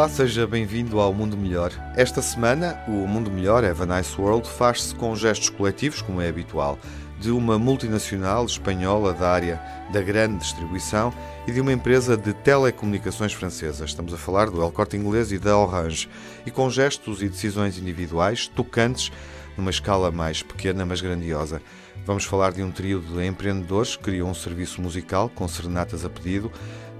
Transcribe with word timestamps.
Olá, 0.00 0.08
seja 0.08 0.46
bem-vindo 0.46 0.98
ao 0.98 1.12
Mundo 1.12 1.36
Melhor. 1.36 1.70
Esta 1.94 2.22
semana, 2.22 2.82
o 2.88 3.06
Mundo 3.06 3.30
Melhor, 3.30 3.62
Have 3.62 3.82
a 3.82 3.98
Nice 3.98 4.18
World, 4.18 4.48
faz-se 4.48 4.94
com 4.94 5.14
gestos 5.14 5.50
coletivos, 5.50 6.00
como 6.00 6.22
é 6.22 6.28
habitual, 6.30 6.78
de 7.20 7.30
uma 7.30 7.58
multinacional 7.58 8.46
espanhola 8.46 9.12
da 9.12 9.30
área 9.30 9.60
da 9.92 10.00
grande 10.00 10.38
distribuição 10.38 11.12
e 11.46 11.52
de 11.52 11.60
uma 11.60 11.74
empresa 11.74 12.16
de 12.16 12.32
telecomunicações 12.32 13.34
francesa. 13.34 13.84
Estamos 13.84 14.14
a 14.14 14.16
falar 14.16 14.48
do 14.48 14.62
El 14.62 14.72
Corte 14.72 14.96
Inglês 14.96 15.32
e 15.32 15.38
da 15.38 15.58
Orange. 15.58 16.08
E 16.46 16.50
com 16.50 16.70
gestos 16.70 17.22
e 17.22 17.28
decisões 17.28 17.76
individuais 17.76 18.48
tocantes 18.48 19.12
numa 19.54 19.70
escala 19.70 20.10
mais 20.10 20.42
pequena, 20.42 20.86
mas 20.86 21.02
grandiosa. 21.02 21.60
Vamos 22.06 22.24
falar 22.24 22.52
de 22.52 22.62
um 22.62 22.70
trio 22.70 23.00
de 23.00 23.26
empreendedores 23.26 23.96
que 23.96 24.04
criou 24.04 24.30
um 24.30 24.34
serviço 24.34 24.80
musical 24.80 25.28
com 25.28 25.46
serenatas 25.46 26.06
a 26.06 26.08
pedido 26.08 26.50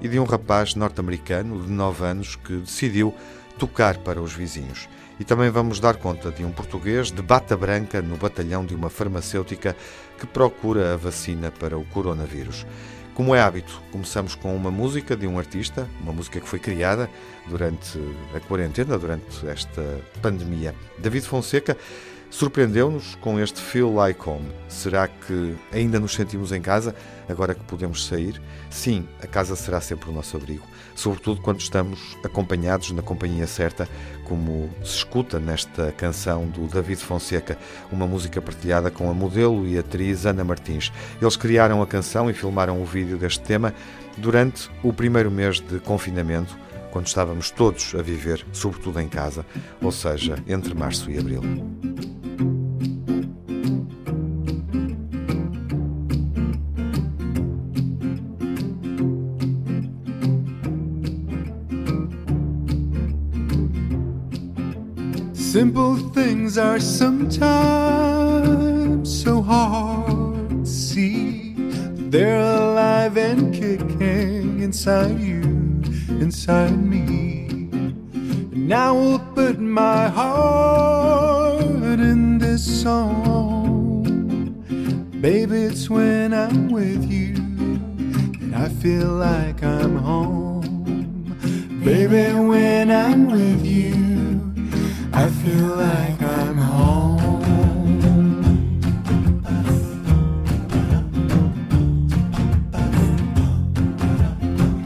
e 0.00 0.08
de 0.08 0.18
um 0.18 0.24
rapaz 0.24 0.74
norte-americano 0.74 1.62
de 1.62 1.70
9 1.70 2.04
anos 2.04 2.36
que 2.36 2.56
decidiu 2.56 3.14
tocar 3.58 3.98
para 3.98 4.20
os 4.20 4.32
vizinhos. 4.32 4.88
E 5.18 5.24
também 5.24 5.50
vamos 5.50 5.78
dar 5.78 5.96
conta 5.96 6.30
de 6.30 6.44
um 6.44 6.50
português 6.50 7.10
de 7.10 7.20
bata 7.20 7.56
branca 7.56 8.00
no 8.00 8.16
batalhão 8.16 8.64
de 8.64 8.74
uma 8.74 8.88
farmacêutica 8.88 9.76
que 10.18 10.26
procura 10.26 10.94
a 10.94 10.96
vacina 10.96 11.50
para 11.50 11.78
o 11.78 11.84
coronavírus. 11.84 12.66
Como 13.14 13.34
é 13.34 13.40
hábito, 13.42 13.82
começamos 13.92 14.34
com 14.34 14.56
uma 14.56 14.70
música 14.70 15.14
de 15.14 15.26
um 15.26 15.38
artista, 15.38 15.86
uma 16.00 16.12
música 16.12 16.40
que 16.40 16.48
foi 16.48 16.58
criada 16.58 17.10
durante 17.46 17.98
a 18.34 18.40
quarentena, 18.40 18.96
durante 18.98 19.46
esta 19.46 20.00
pandemia. 20.22 20.74
David 20.98 21.26
Fonseca 21.26 21.76
surpreendeu-nos 22.30 23.16
com 23.16 23.38
este 23.38 23.60
Feel 23.60 23.92
Like 23.92 24.20
Home. 24.28 24.48
Será 24.68 25.08
que 25.08 25.56
ainda 25.72 25.98
nos 25.98 26.14
sentimos 26.14 26.52
em 26.52 26.62
casa 26.62 26.94
agora 27.28 27.54
que 27.54 27.64
podemos 27.64 28.06
sair? 28.06 28.40
Sim, 28.70 29.06
a 29.22 29.26
casa 29.26 29.56
será 29.56 29.80
sempre 29.80 30.08
o 30.08 30.12
nosso 30.12 30.36
abrigo, 30.36 30.64
sobretudo 30.94 31.40
quando 31.40 31.60
estamos 31.60 32.16
acompanhados 32.24 32.92
na 32.92 33.02
companhia 33.02 33.46
certa, 33.46 33.88
como 34.24 34.70
se 34.84 34.96
escuta 34.96 35.40
nesta 35.40 35.90
canção 35.92 36.46
do 36.46 36.68
David 36.68 37.00
Fonseca, 37.02 37.58
uma 37.90 38.06
música 38.06 38.40
partilhada 38.40 38.90
com 38.90 39.10
a 39.10 39.14
modelo 39.14 39.66
e 39.66 39.76
atriz 39.76 40.24
Ana 40.24 40.44
Martins. 40.44 40.92
Eles 41.20 41.36
criaram 41.36 41.82
a 41.82 41.86
canção 41.86 42.30
e 42.30 42.32
filmaram 42.32 42.80
o 42.80 42.84
vídeo 42.84 43.18
deste 43.18 43.42
tema 43.42 43.74
durante 44.16 44.70
o 44.82 44.92
primeiro 44.92 45.30
mês 45.30 45.60
de 45.60 45.80
confinamento 45.80 46.56
quando 46.90 47.06
estávamos 47.06 47.50
todos 47.50 47.94
a 47.94 48.02
viver, 48.02 48.44
sobretudo 48.52 49.00
em 49.00 49.08
casa, 49.08 49.46
ou 49.80 49.92
seja, 49.92 50.36
entre 50.46 50.74
março 50.74 51.10
e 51.10 51.18
abril. 51.18 51.42
Simple 65.60 65.96
things 66.14 66.56
are 66.56 66.80
sometimes 66.80 67.38
so 69.22 69.42
hard 69.42 70.48
to 70.48 70.64
see. 70.64 71.52
They're 72.08 72.40
alive 72.40 73.18
and 73.18 73.52
kicking 73.52 74.62
inside 74.62 75.20
you, 75.20 75.42
inside 76.18 76.78
me. 76.82 77.46
And 78.54 78.72
I 78.72 78.90
will 78.90 79.18
put 79.34 79.60
my 79.60 80.08
heart 80.08 82.00
in 82.00 82.38
this 82.38 82.64
song. 82.82 84.04
Baby, 85.20 85.64
it's 85.64 85.90
when 85.90 86.32
I'm 86.32 86.70
with 86.70 87.04
you 87.04 87.34
that 88.48 88.62
I 88.62 88.68
feel 88.80 89.08
like 89.08 89.62
I'm 89.62 89.98
home. 89.98 91.82
Baby, 91.84 92.32
when 92.48 92.90
I'm 92.90 93.30
with 93.30 93.62
you. 93.62 94.09
I 95.22 95.28
feel 95.28 95.76
like 95.76 96.22
I'm 96.22 96.56
home. 96.56 97.42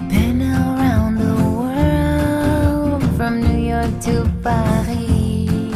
Been 0.08 0.42
around 0.42 1.14
the 1.18 1.36
world 1.60 3.16
from 3.16 3.42
New 3.42 3.60
York 3.70 4.00
to 4.06 4.28
Paris. 4.42 5.72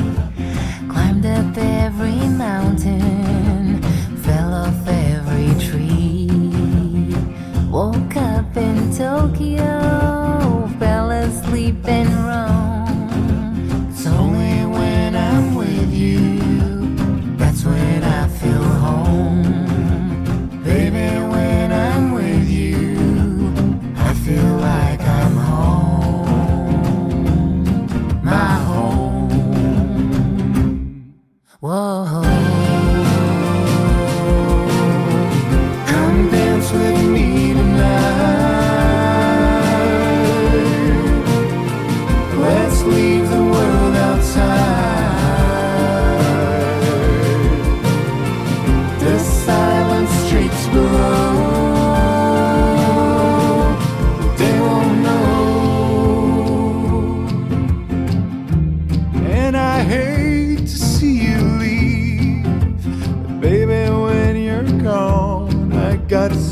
Climbed 0.92 1.26
up 1.26 1.56
every 1.56 2.26
mountain, 2.26 3.80
fell 4.24 4.52
off 4.52 4.88
every 4.88 5.54
tree. 5.66 6.26
Woke 7.70 8.16
up 8.16 8.56
in 8.56 8.92
Tokyo, 8.92 10.68
fell 10.80 11.12
asleep 11.12 11.86
in 11.86 12.08
Rome. 12.26 12.57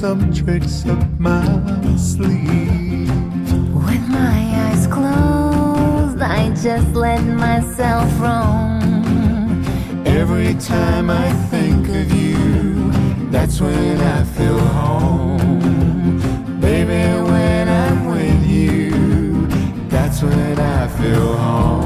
Some 0.00 0.30
tricks 0.30 0.84
up 0.84 1.08
my 1.18 1.42
sleeve. 1.96 3.08
With 3.74 4.06
my 4.08 4.38
eyes 4.64 4.86
closed, 4.86 6.20
I 6.20 6.50
just 6.50 6.94
let 6.94 7.22
myself 7.24 8.06
roam. 8.20 9.64
Every 10.04 10.52
time 10.54 11.08
I 11.08 11.32
think 11.50 11.88
of 11.88 12.12
you, 12.12 12.90
that's 13.30 13.58
when 13.58 13.98
I 13.98 14.22
feel 14.24 14.58
home. 14.58 15.48
Baby, 16.60 17.02
when 17.30 17.66
I'm 17.66 18.06
with 18.06 18.46
you, 18.46 19.46
that's 19.88 20.22
when 20.22 20.60
I 20.60 20.88
feel 20.88 21.36
home. 21.38 21.85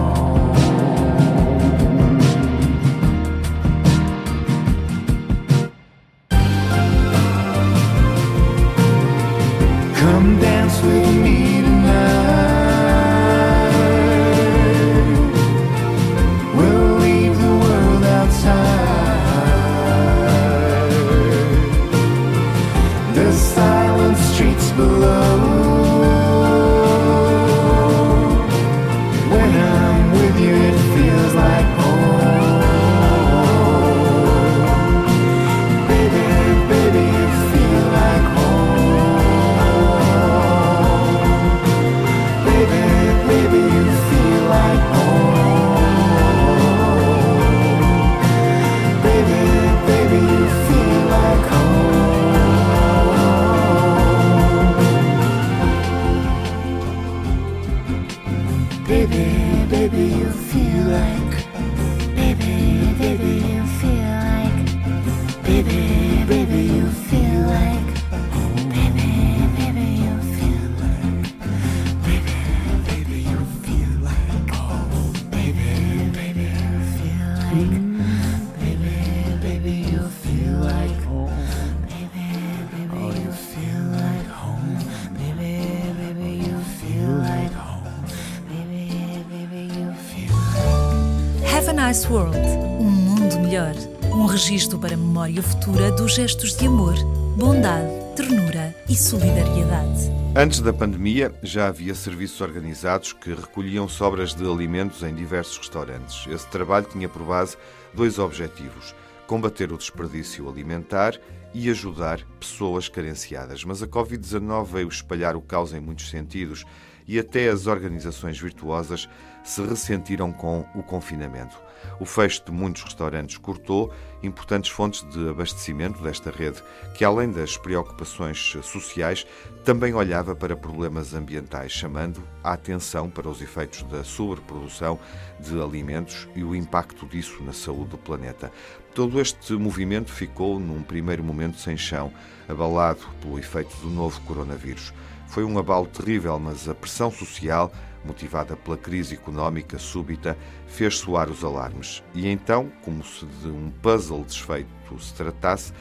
Registro 94.51 94.81
para 94.81 94.95
a 94.95 94.97
memória 94.97 95.41
futura 95.41 95.93
dos 95.93 96.17
gestos 96.17 96.57
de 96.57 96.67
amor, 96.67 96.97
bondade, 97.37 97.89
ternura 98.17 98.75
e 98.89 98.97
solidariedade. 98.97 100.11
Antes 100.35 100.59
da 100.59 100.73
pandemia, 100.73 101.33
já 101.41 101.69
havia 101.69 101.95
serviços 101.95 102.41
organizados 102.41 103.13
que 103.13 103.33
recolhiam 103.33 103.89
sobras 103.89 104.35
de 104.35 104.45
alimentos 104.45 105.05
em 105.05 105.15
diversos 105.15 105.57
restaurantes. 105.59 106.27
Esse 106.27 106.49
trabalho 106.49 106.85
tinha 106.91 107.09
por 107.09 107.23
base 107.23 107.57
dois 107.95 108.19
objetivos: 108.19 108.93
combater 109.25 109.73
o 109.73 109.79
desperdício 109.79 110.49
alimentar 110.49 111.15
e 111.55 111.71
ajudar 111.71 112.19
pessoas 112.41 112.89
carenciadas. 112.89 113.63
Mas 113.63 113.85
a 113.85 113.87
Covid-19 113.87 114.65
veio 114.65 114.89
espalhar 114.89 115.37
o 115.37 115.41
caos 115.41 115.73
em 115.73 115.79
muitos 115.79 116.11
sentidos 116.11 116.65
e 117.07 117.21
até 117.21 117.49
as 117.49 117.69
organizações 117.69 118.37
virtuosas 118.37 119.09
se 119.45 119.63
ressentiram 119.63 120.33
com 120.33 120.67
o 120.75 120.83
confinamento. 120.83 121.70
O 122.01 122.07
fecho 122.07 122.43
de 122.47 122.51
muitos 122.51 122.83
restaurantes 122.83 123.37
cortou 123.37 123.93
importantes 124.23 124.71
fontes 124.71 125.07
de 125.11 125.29
abastecimento 125.29 126.03
desta 126.03 126.31
rede, 126.31 126.63
que, 126.95 127.05
além 127.05 127.31
das 127.31 127.59
preocupações 127.59 128.57
sociais, 128.63 129.27
também 129.67 129.93
olhava 129.93 130.35
para 130.35 130.57
problemas 130.57 131.13
ambientais, 131.13 131.73
chamando 131.73 132.23
a 132.43 132.55
atenção 132.55 133.11
para 133.11 133.29
os 133.29 133.43
efeitos 133.43 133.83
da 133.83 134.03
sobreprodução 134.03 134.99
de 135.39 135.61
alimentos 135.61 136.27
e 136.35 136.43
o 136.43 136.55
impacto 136.55 137.05
disso 137.05 137.43
na 137.43 137.53
saúde 137.53 137.91
do 137.91 137.99
planeta. 137.99 138.51
Todo 138.95 139.21
este 139.21 139.53
movimento 139.53 140.11
ficou, 140.11 140.59
num 140.59 140.83
primeiro 140.83 141.23
momento, 141.23 141.59
sem 141.59 141.77
chão, 141.77 142.11
abalado 142.49 143.01
pelo 143.21 143.39
efeito 143.39 143.77
do 143.77 143.91
novo 143.91 144.19
coronavírus. 144.23 144.91
Foi 145.29 145.45
um 145.45 145.59
abalo 145.59 145.87
terrível, 145.87 146.39
mas 146.39 146.67
a 146.67 146.75
pressão 146.75 147.11
social 147.11 147.71
motivada 148.05 148.57
pela 148.57 148.77
crise 148.77 149.15
económica 149.15 149.79
súbita, 149.79 150.37
fez 150.67 150.99
soar 150.99 151.31
os 151.31 151.45
alarmes. 151.45 152.03
E 152.15 152.29
então, 152.29 152.71
como 152.83 153.05
se 153.05 153.27
de 153.27 153.49
um 153.49 153.71
puzzle 153.83 154.25
desfeito 154.25 154.99
se 154.99 155.15
tratasse, 155.15 155.73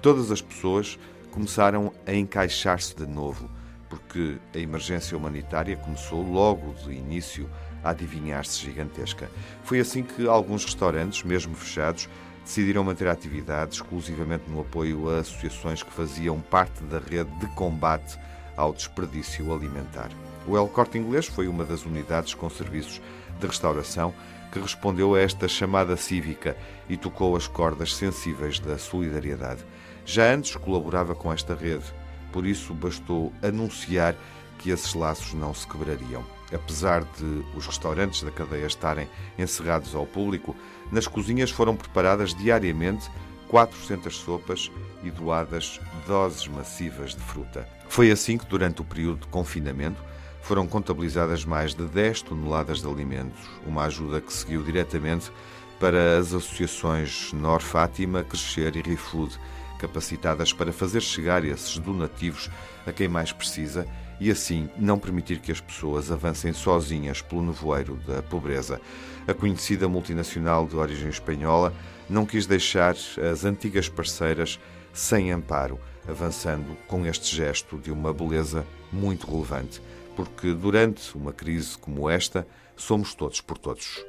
todas 0.00 0.30
as 0.30 0.40
pessoas 0.40 0.98
começaram 1.30 1.92
a 2.06 2.14
encaixar-se 2.14 2.94
de 2.94 3.06
novo, 3.06 3.50
porque 3.88 4.38
a 4.54 4.58
emergência 4.58 5.16
humanitária 5.16 5.76
começou 5.76 6.22
logo 6.22 6.72
de 6.74 6.92
início 6.92 7.50
a 7.82 7.90
adivinhar-se 7.90 8.60
gigantesca. 8.60 9.28
Foi 9.62 9.80
assim 9.80 10.02
que 10.02 10.26
alguns 10.26 10.64
restaurantes, 10.64 11.22
mesmo 11.22 11.54
fechados, 11.54 12.08
decidiram 12.44 12.84
manter 12.84 13.08
a 13.08 13.12
atividade 13.12 13.74
exclusivamente 13.74 14.44
no 14.48 14.60
apoio 14.60 15.10
a 15.10 15.20
associações 15.20 15.82
que 15.82 15.90
faziam 15.90 16.40
parte 16.40 16.82
da 16.84 16.98
rede 16.98 17.30
de 17.38 17.46
combate 17.54 18.18
ao 18.56 18.72
desperdício 18.72 19.52
alimentar. 19.52 20.10
O 20.46 20.56
El 20.56 20.68
Corte 20.68 20.98
Inglês 20.98 21.26
foi 21.26 21.48
uma 21.48 21.64
das 21.64 21.84
unidades 21.86 22.34
com 22.34 22.50
serviços 22.50 23.00
de 23.40 23.46
restauração 23.46 24.14
que 24.52 24.60
respondeu 24.60 25.14
a 25.14 25.20
esta 25.20 25.48
chamada 25.48 25.96
cívica 25.96 26.56
e 26.88 26.96
tocou 26.96 27.34
as 27.34 27.48
cordas 27.48 27.94
sensíveis 27.94 28.58
da 28.58 28.78
solidariedade. 28.78 29.64
Já 30.04 30.32
antes 30.32 30.54
colaborava 30.56 31.14
com 31.14 31.32
esta 31.32 31.54
rede, 31.54 31.84
por 32.30 32.46
isso 32.46 32.74
bastou 32.74 33.32
anunciar 33.42 34.14
que 34.58 34.70
esses 34.70 34.94
laços 34.94 35.34
não 35.34 35.52
se 35.54 35.66
quebrariam. 35.66 36.24
Apesar 36.52 37.02
de 37.02 37.44
os 37.56 37.66
restaurantes 37.66 38.22
da 38.22 38.30
cadeia 38.30 38.66
estarem 38.66 39.08
encerrados 39.38 39.94
ao 39.94 40.06
público, 40.06 40.54
nas 40.92 41.06
cozinhas 41.06 41.50
foram 41.50 41.74
preparadas 41.74 42.34
diariamente 42.34 43.10
400 43.48 44.16
sopas 44.16 44.70
e 45.02 45.10
doadas 45.10 45.80
doses 46.06 46.46
massivas 46.48 47.14
de 47.14 47.20
fruta. 47.20 47.68
Foi 47.88 48.10
assim 48.10 48.36
que, 48.36 48.46
durante 48.46 48.82
o 48.82 48.84
período 48.84 49.20
de 49.20 49.28
confinamento, 49.28 50.02
foram 50.44 50.66
contabilizadas 50.66 51.42
mais 51.42 51.74
de 51.74 51.86
10 51.86 52.20
toneladas 52.20 52.80
de 52.80 52.86
alimentos, 52.86 53.40
uma 53.66 53.84
ajuda 53.84 54.20
que 54.20 54.30
seguiu 54.30 54.62
diretamente 54.62 55.32
para 55.80 56.18
as 56.18 56.34
associações 56.34 57.32
Nor 57.32 57.62
Fátima, 57.62 58.22
Crescer 58.22 58.76
e 58.76 58.82
ReFood, 58.82 59.38
capacitadas 59.78 60.52
para 60.52 60.70
fazer 60.70 61.00
chegar 61.00 61.44
esses 61.46 61.78
donativos 61.78 62.50
a 62.86 62.92
quem 62.92 63.08
mais 63.08 63.32
precisa 63.32 63.86
e 64.20 64.30
assim 64.30 64.68
não 64.76 64.98
permitir 64.98 65.40
que 65.40 65.50
as 65.50 65.62
pessoas 65.62 66.12
avancem 66.12 66.52
sozinhas 66.52 67.22
pelo 67.22 67.42
nevoeiro 67.42 67.96
da 68.06 68.22
pobreza. 68.22 68.78
A 69.26 69.32
conhecida 69.32 69.88
multinacional 69.88 70.66
de 70.66 70.76
origem 70.76 71.08
espanhola 71.08 71.72
não 72.08 72.26
quis 72.26 72.46
deixar 72.46 72.94
as 73.30 73.46
antigas 73.46 73.88
parceiras 73.88 74.60
sem 74.92 75.32
amparo, 75.32 75.80
avançando 76.06 76.76
com 76.86 77.06
este 77.06 77.34
gesto 77.34 77.78
de 77.78 77.90
uma 77.90 78.12
beleza 78.12 78.64
muito 78.92 79.26
relevante 79.26 79.80
porque 80.14 80.52
durante 80.52 81.16
uma 81.16 81.32
crise 81.32 81.76
como 81.78 82.08
esta, 82.08 82.46
somos 82.76 83.14
todos 83.14 83.40
por 83.40 83.58
todos. 83.58 84.04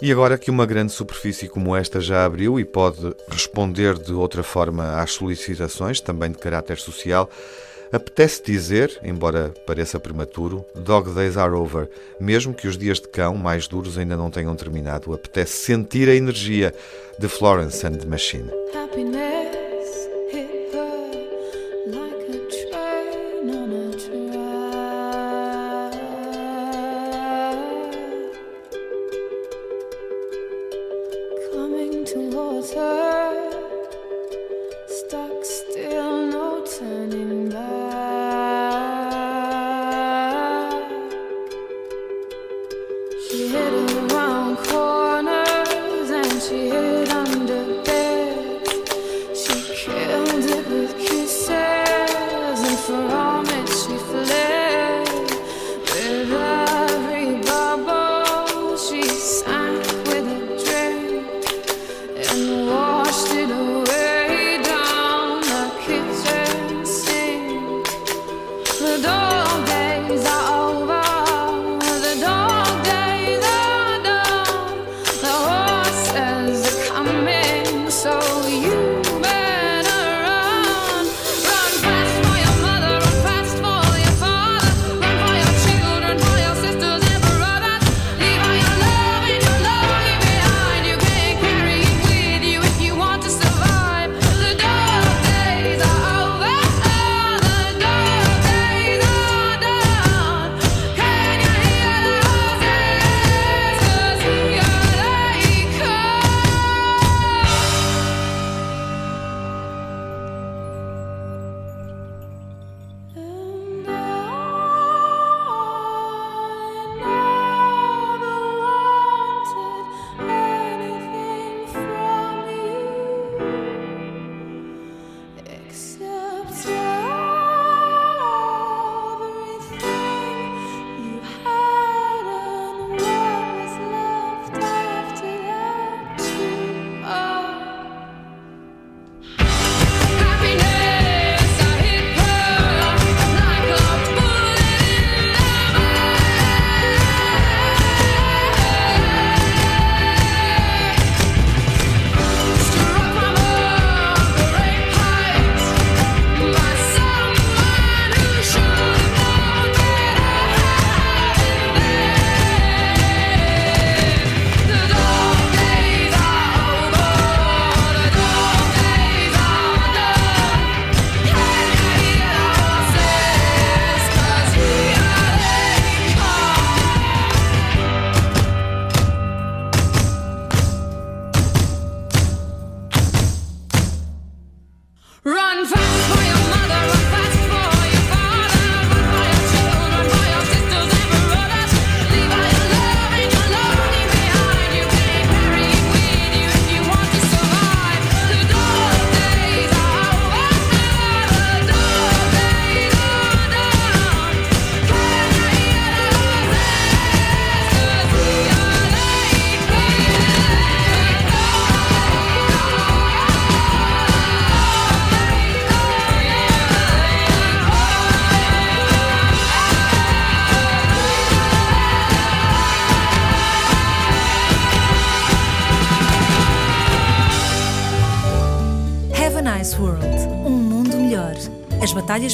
E 0.00 0.12
agora 0.12 0.38
que 0.38 0.50
uma 0.50 0.64
grande 0.64 0.92
superfície 0.92 1.48
como 1.48 1.74
esta 1.74 2.00
já 2.00 2.24
abriu 2.24 2.60
e 2.60 2.64
pode 2.64 3.14
responder 3.28 3.98
de 3.98 4.12
outra 4.12 4.44
forma 4.44 5.00
às 5.00 5.12
solicitações, 5.12 6.00
também 6.00 6.30
de 6.30 6.38
caráter 6.38 6.78
social, 6.78 7.28
apetece 7.92 8.42
dizer, 8.44 8.96
embora 9.02 9.52
pareça 9.66 9.98
prematuro, 9.98 10.64
Dog 10.76 11.10
Days 11.12 11.36
are 11.36 11.54
over, 11.54 11.90
mesmo 12.20 12.54
que 12.54 12.68
os 12.68 12.78
dias 12.78 13.00
de 13.00 13.08
cão 13.08 13.34
mais 13.34 13.66
duros 13.66 13.98
ainda 13.98 14.16
não 14.16 14.30
tenham 14.30 14.54
terminado. 14.54 15.12
Apetece 15.12 15.64
sentir 15.64 16.08
a 16.08 16.14
energia 16.14 16.72
de 17.18 17.26
Florence 17.26 17.84
and 17.84 17.94
the 17.94 18.06
Machine. 18.06 18.50
Happiness. 18.72 19.37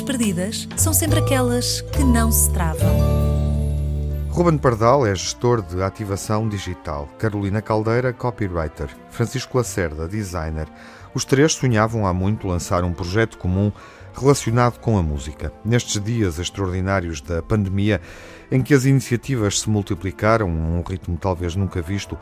Perdidas 0.05 0.69
são 0.77 0.93
sempre 0.93 1.19
aquelas 1.19 1.81
que 1.81 2.05
não 2.05 2.31
se 2.31 2.51
travam. 2.53 3.25
Ruben 4.31 4.59
Pardal 4.59 5.07
é 5.07 5.15
gestor 5.15 5.63
de 5.63 5.83
ativação 5.83 6.49
digital, 6.49 7.09
Carolina 7.19 7.63
Caldeira, 7.63 8.13
copywriter, 8.13 8.89
Francisco 9.09 9.57
Lacerda, 9.57 10.09
designer. 10.09 10.67
Os 11.15 11.25
três 11.25 11.53
sonhavam 11.53 12.07
há 12.07 12.13
muito 12.13 12.49
lançar 12.49 12.83
um 12.85 12.93
projeto 12.93 13.39
comum 13.39 13.71
relacionado 14.13 14.79
com 14.79 14.99
a 14.99 15.03
música. 15.03 15.53
Nestes 15.65 16.03
dias 16.03 16.39
extraordinários 16.39 17.21
da 17.21 17.43
pandemia, 17.43 18.01
em 18.51 18.63
que 18.63 18.75
as 18.75 18.85
iniciativas 18.85 19.61
se 19.61 19.71
multiplicaram 19.71 20.49
a 20.49 20.51
um 20.51 20.83
ritmo 20.83 21.17
talvez 21.17 21.55
nunca 21.57 21.81
visto, 21.81 22.19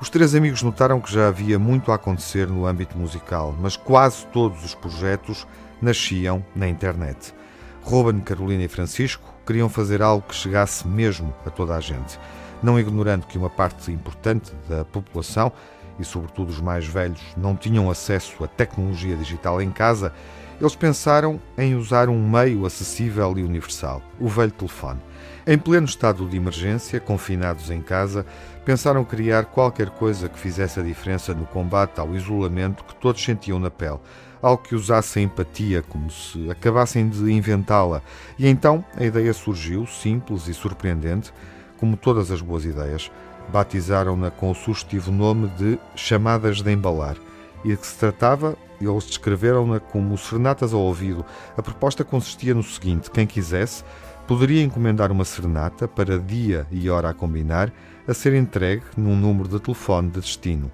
os 0.00 0.08
três 0.08 0.34
amigos 0.34 0.62
notaram 0.62 0.98
que 0.98 1.12
já 1.12 1.28
havia 1.28 1.58
muito 1.58 1.92
a 1.92 1.96
acontecer 1.96 2.48
no 2.48 2.64
âmbito 2.64 2.96
musical, 2.96 3.54
mas 3.60 3.76
quase 3.76 4.26
todos 4.28 4.64
os 4.64 4.74
projetos 4.74 5.46
nasciam 5.80 6.44
na 6.54 6.68
internet. 6.68 7.34
Ruben, 7.82 8.20
Carolina 8.20 8.64
e 8.64 8.68
Francisco 8.68 9.34
queriam 9.46 9.68
fazer 9.68 10.02
algo 10.02 10.26
que 10.28 10.34
chegasse 10.34 10.86
mesmo 10.86 11.34
a 11.46 11.50
toda 11.50 11.74
a 11.74 11.80
gente, 11.80 12.18
não 12.62 12.78
ignorando 12.78 13.26
que 13.26 13.38
uma 13.38 13.50
parte 13.50 13.90
importante 13.90 14.52
da 14.68 14.84
população, 14.84 15.52
e 15.98 16.04
sobretudo 16.04 16.50
os 16.50 16.60
mais 16.60 16.86
velhos, 16.86 17.20
não 17.36 17.56
tinham 17.56 17.90
acesso 17.90 18.42
à 18.44 18.46
tecnologia 18.46 19.16
digital 19.16 19.60
em 19.60 19.70
casa, 19.70 20.12
eles 20.60 20.74
pensaram 20.74 21.40
em 21.56 21.74
usar 21.74 22.08
um 22.10 22.28
meio 22.28 22.66
acessível 22.66 23.38
e 23.38 23.42
universal, 23.42 24.02
o 24.18 24.28
velho 24.28 24.52
telefone. 24.52 25.00
Em 25.46 25.58
pleno 25.58 25.86
estado 25.86 26.28
de 26.28 26.36
emergência, 26.36 27.00
confinados 27.00 27.70
em 27.70 27.80
casa, 27.80 28.26
pensaram 28.64 29.04
criar 29.04 29.46
qualquer 29.46 29.88
coisa 29.88 30.28
que 30.28 30.38
fizesse 30.38 30.78
a 30.78 30.82
diferença 30.82 31.34
no 31.34 31.46
combate 31.46 31.98
ao 31.98 32.14
isolamento 32.14 32.84
que 32.84 32.94
todos 32.94 33.24
sentiam 33.24 33.58
na 33.58 33.70
pele, 33.70 33.98
algo 34.42 34.62
que 34.62 34.74
usasse 34.74 35.18
a 35.18 35.22
empatia, 35.22 35.82
como 35.82 36.10
se 36.10 36.50
acabassem 36.50 37.08
de 37.08 37.30
inventá-la. 37.32 38.02
E 38.38 38.46
então 38.46 38.84
a 38.96 39.04
ideia 39.04 39.32
surgiu, 39.32 39.86
simples 39.86 40.48
e 40.48 40.54
surpreendente, 40.54 41.32
como 41.78 41.96
todas 41.96 42.30
as 42.30 42.40
boas 42.40 42.64
ideias. 42.64 43.10
Batizaram-na 43.52 44.30
com 44.30 44.50
o 44.50 44.54
sugestivo 44.54 45.10
nome 45.10 45.48
de 45.58 45.78
Chamadas 45.94 46.62
de 46.62 46.72
Embalar. 46.72 47.16
E 47.64 47.68
de 47.68 47.76
que 47.76 47.86
se 47.86 47.96
tratava, 47.96 48.56
eles 48.80 49.04
descreveram-na 49.04 49.80
como 49.80 50.16
serenatas 50.16 50.72
ao 50.72 50.80
ouvido. 50.80 51.24
A 51.56 51.62
proposta 51.62 52.04
consistia 52.04 52.54
no 52.54 52.62
seguinte: 52.62 53.10
quem 53.10 53.26
quisesse 53.26 53.84
poderia 54.26 54.62
encomendar 54.62 55.10
uma 55.10 55.24
serenata 55.24 55.88
para 55.88 56.18
dia 56.18 56.66
e 56.70 56.88
hora 56.88 57.10
a 57.10 57.14
combinar, 57.14 57.72
a 58.06 58.14
ser 58.14 58.32
entregue 58.34 58.84
num 58.96 59.16
número 59.16 59.48
de 59.48 59.58
telefone 59.58 60.08
de 60.08 60.20
destino. 60.20 60.70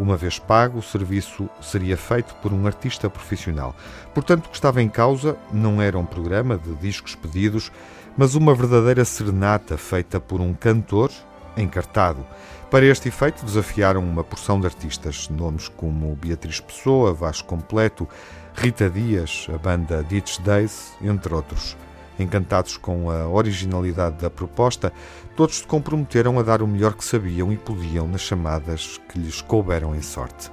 Uma 0.00 0.16
vez 0.16 0.38
pago, 0.38 0.78
o 0.78 0.82
serviço 0.82 1.46
seria 1.60 1.94
feito 1.94 2.34
por 2.36 2.54
um 2.54 2.66
artista 2.66 3.10
profissional. 3.10 3.76
Portanto, 4.14 4.46
o 4.46 4.48
que 4.48 4.54
estava 4.54 4.80
em 4.80 4.88
causa 4.88 5.36
não 5.52 5.82
era 5.82 5.98
um 5.98 6.06
programa 6.06 6.56
de 6.56 6.74
discos 6.76 7.14
pedidos, 7.14 7.70
mas 8.16 8.34
uma 8.34 8.54
verdadeira 8.54 9.04
serenata 9.04 9.76
feita 9.76 10.18
por 10.18 10.40
um 10.40 10.54
cantor 10.54 11.10
encartado. 11.54 12.26
Para 12.70 12.86
este 12.86 13.08
efeito, 13.08 13.44
desafiaram 13.44 14.02
uma 14.02 14.24
porção 14.24 14.58
de 14.58 14.64
artistas, 14.64 15.28
nomes 15.28 15.68
como 15.68 16.16
Beatriz 16.16 16.60
Pessoa, 16.60 17.12
Vasco 17.12 17.46
Completo, 17.46 18.08
Rita 18.54 18.88
Dias, 18.88 19.48
a 19.54 19.58
banda 19.58 20.02
Ditch 20.02 20.38
Days, 20.38 20.94
entre 21.02 21.34
outros. 21.34 21.76
Encantados 22.20 22.76
com 22.76 23.10
a 23.10 23.26
originalidade 23.26 24.16
da 24.16 24.28
proposta, 24.28 24.92
todos 25.34 25.56
se 25.56 25.66
comprometeram 25.66 26.38
a 26.38 26.42
dar 26.42 26.60
o 26.60 26.66
melhor 26.66 26.92
que 26.92 27.02
sabiam 27.02 27.50
e 27.50 27.56
podiam 27.56 28.06
nas 28.06 28.20
chamadas 28.20 29.00
que 29.08 29.18
lhes 29.18 29.40
couberam 29.40 29.94
em 29.94 30.02
sorte. 30.02 30.52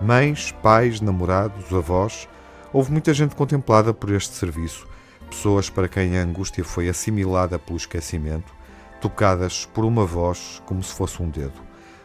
Mães, 0.00 0.52
pais, 0.62 1.02
namorados, 1.02 1.70
avós, 1.70 2.26
houve 2.72 2.90
muita 2.90 3.12
gente 3.12 3.36
contemplada 3.36 3.92
por 3.92 4.10
este 4.10 4.34
serviço, 4.34 4.88
pessoas 5.28 5.68
para 5.68 5.86
quem 5.86 6.16
a 6.16 6.22
angústia 6.22 6.64
foi 6.64 6.88
assimilada 6.88 7.58
pelo 7.58 7.76
esquecimento, 7.76 8.50
tocadas 8.98 9.66
por 9.66 9.84
uma 9.84 10.06
voz 10.06 10.62
como 10.64 10.82
se 10.82 10.94
fosse 10.94 11.22
um 11.22 11.28
dedo. 11.28 11.60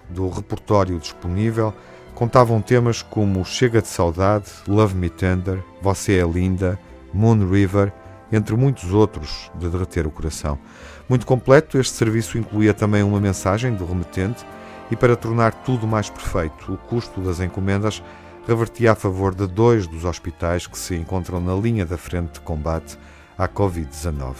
Do 0.10 0.28
repertório 0.28 1.00
disponível, 1.00 1.74
contavam 2.14 2.62
temas 2.62 3.02
como 3.02 3.46
Chega 3.46 3.82
de 3.82 3.88
Saudade, 3.88 4.52
Love 4.68 4.96
Me 4.96 5.10
Tender, 5.10 5.64
Você 5.82 6.20
é 6.20 6.28
Linda, 6.28 6.78
Moon 7.14 7.50
River 7.50 7.94
entre 8.32 8.56
muitos 8.56 8.92
outros, 8.94 9.52
de 9.56 9.70
derreter 9.70 10.06
o 10.06 10.12
coração. 10.12 10.60
Muito 11.08 11.26
completo, 11.26 11.78
este 11.78 11.94
serviço 11.94 12.38
incluía 12.38 12.74
também 12.74 13.04
uma 13.04 13.20
mensagem 13.20 13.74
do 13.74 13.86
remetente 13.86 14.46
e, 14.92 14.96
para 14.96 15.16
tornar 15.16 15.54
tudo 15.54 15.88
mais 15.88 16.10
perfeito, 16.10 16.74
o 16.74 16.78
custo 16.78 17.22
das 17.22 17.40
encomendas 17.40 18.04
revertia 18.48 18.94
a 18.94 18.96
favor 18.96 19.36
de 19.36 19.46
dois 19.46 19.88
dos 19.88 20.06
hospitais 20.06 20.68
que 20.68 20.78
se 20.78 20.96
encontram 20.96 21.42
na 21.42 21.54
linha 21.54 21.86
da 21.86 21.98
frente 21.98 22.34
de 22.34 22.40
combate 22.42 22.98
à 23.38 23.48
Covid-19. 23.48 24.36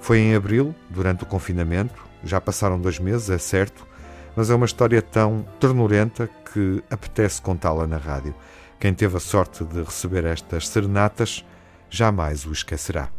Foi 0.00 0.18
em 0.18 0.34
abril, 0.34 0.74
durante 0.90 1.22
o 1.22 1.26
confinamento, 1.26 2.04
já 2.24 2.40
passaram 2.40 2.80
dois 2.80 2.98
meses, 2.98 3.30
é 3.30 3.38
certo, 3.38 3.86
mas 4.34 4.50
é 4.50 4.54
uma 4.54 4.66
história 4.66 5.00
tão 5.00 5.46
ternurenta 5.58 6.28
que 6.52 6.82
apetece 6.90 7.40
contá-la 7.40 7.86
na 7.86 7.96
rádio. 7.96 8.34
Quem 8.78 8.92
teve 8.92 9.16
a 9.16 9.20
sorte 9.20 9.64
de 9.64 9.82
receber 9.82 10.24
estas 10.24 10.68
serenatas 10.68 11.44
jamais 11.90 12.46
o 12.46 12.52
esquecerá. 12.52 13.10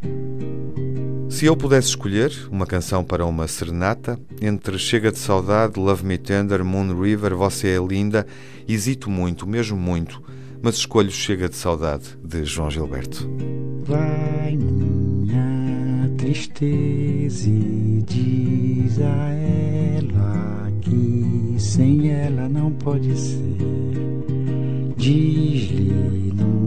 Se 1.29 1.45
eu 1.45 1.55
pudesse 1.55 1.89
escolher 1.89 2.31
uma 2.49 2.65
canção 2.65 3.03
para 3.03 3.25
uma 3.25 3.47
serenata, 3.47 4.19
entre 4.41 4.79
Chega 4.79 5.11
de 5.11 5.19
Saudade, 5.19 5.79
Love 5.79 6.05
Me 6.05 6.17
Tender, 6.17 6.63
Moon 6.63 6.99
River, 6.99 7.35
Você 7.35 7.67
é 7.67 7.77
Linda, 7.77 8.25
hesito 8.67 9.09
muito, 9.09 9.47
mesmo 9.47 9.77
muito, 9.77 10.23
mas 10.61 10.75
escolho 10.75 11.11
Chega 11.11 11.49
de 11.49 11.55
Saudade, 11.55 12.17
de 12.23 12.43
João 12.45 12.71
Gilberto. 12.71 13.29
Vai 13.83 14.55
minha 14.55 16.09
tristeza 16.17 17.49
e 17.49 18.03
diz 18.07 18.99
a 18.99 19.29
ela 19.29 20.71
que 20.81 21.55
sem 21.59 22.09
ela 22.09 22.47
não 22.47 22.71
pode 22.71 23.15
ser. 23.19 23.57
Diz-lhe 24.95 26.33
numa 26.33 26.66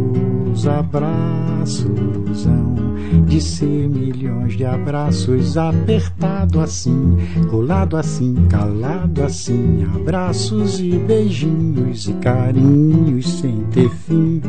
os 0.61 0.67
abraços 0.67 2.45
hão 2.45 3.25
de 3.25 3.41
ser 3.41 3.89
milhões 3.89 4.55
de 4.55 4.63
abraços, 4.63 5.57
apertado 5.57 6.59
assim, 6.59 7.17
colado 7.49 7.97
assim, 7.97 8.35
calado 8.47 9.23
assim, 9.23 9.83
abraços 9.95 10.79
e 10.79 10.91
beijinhos 10.99 12.07
e 12.07 12.13
carinhos 12.13 13.39
sem 13.39 13.63
ter 13.71 13.89
fim, 13.89 14.39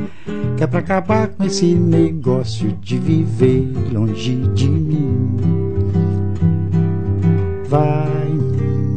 que 0.58 0.62
é 0.62 0.66
pra 0.66 0.80
acabar 0.80 1.28
com 1.28 1.44
esse 1.44 1.74
negócio 1.74 2.76
de 2.82 2.98
viver 2.98 3.72
longe 3.90 4.36
de 4.54 4.68
mim. 4.68 5.36
Vai 7.68 8.30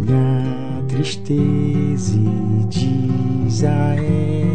minha 0.05 0.83
tristeza 0.89 2.13
e 2.13 2.65
diz 2.67 3.63
a 3.63 3.95
ela 3.95 4.54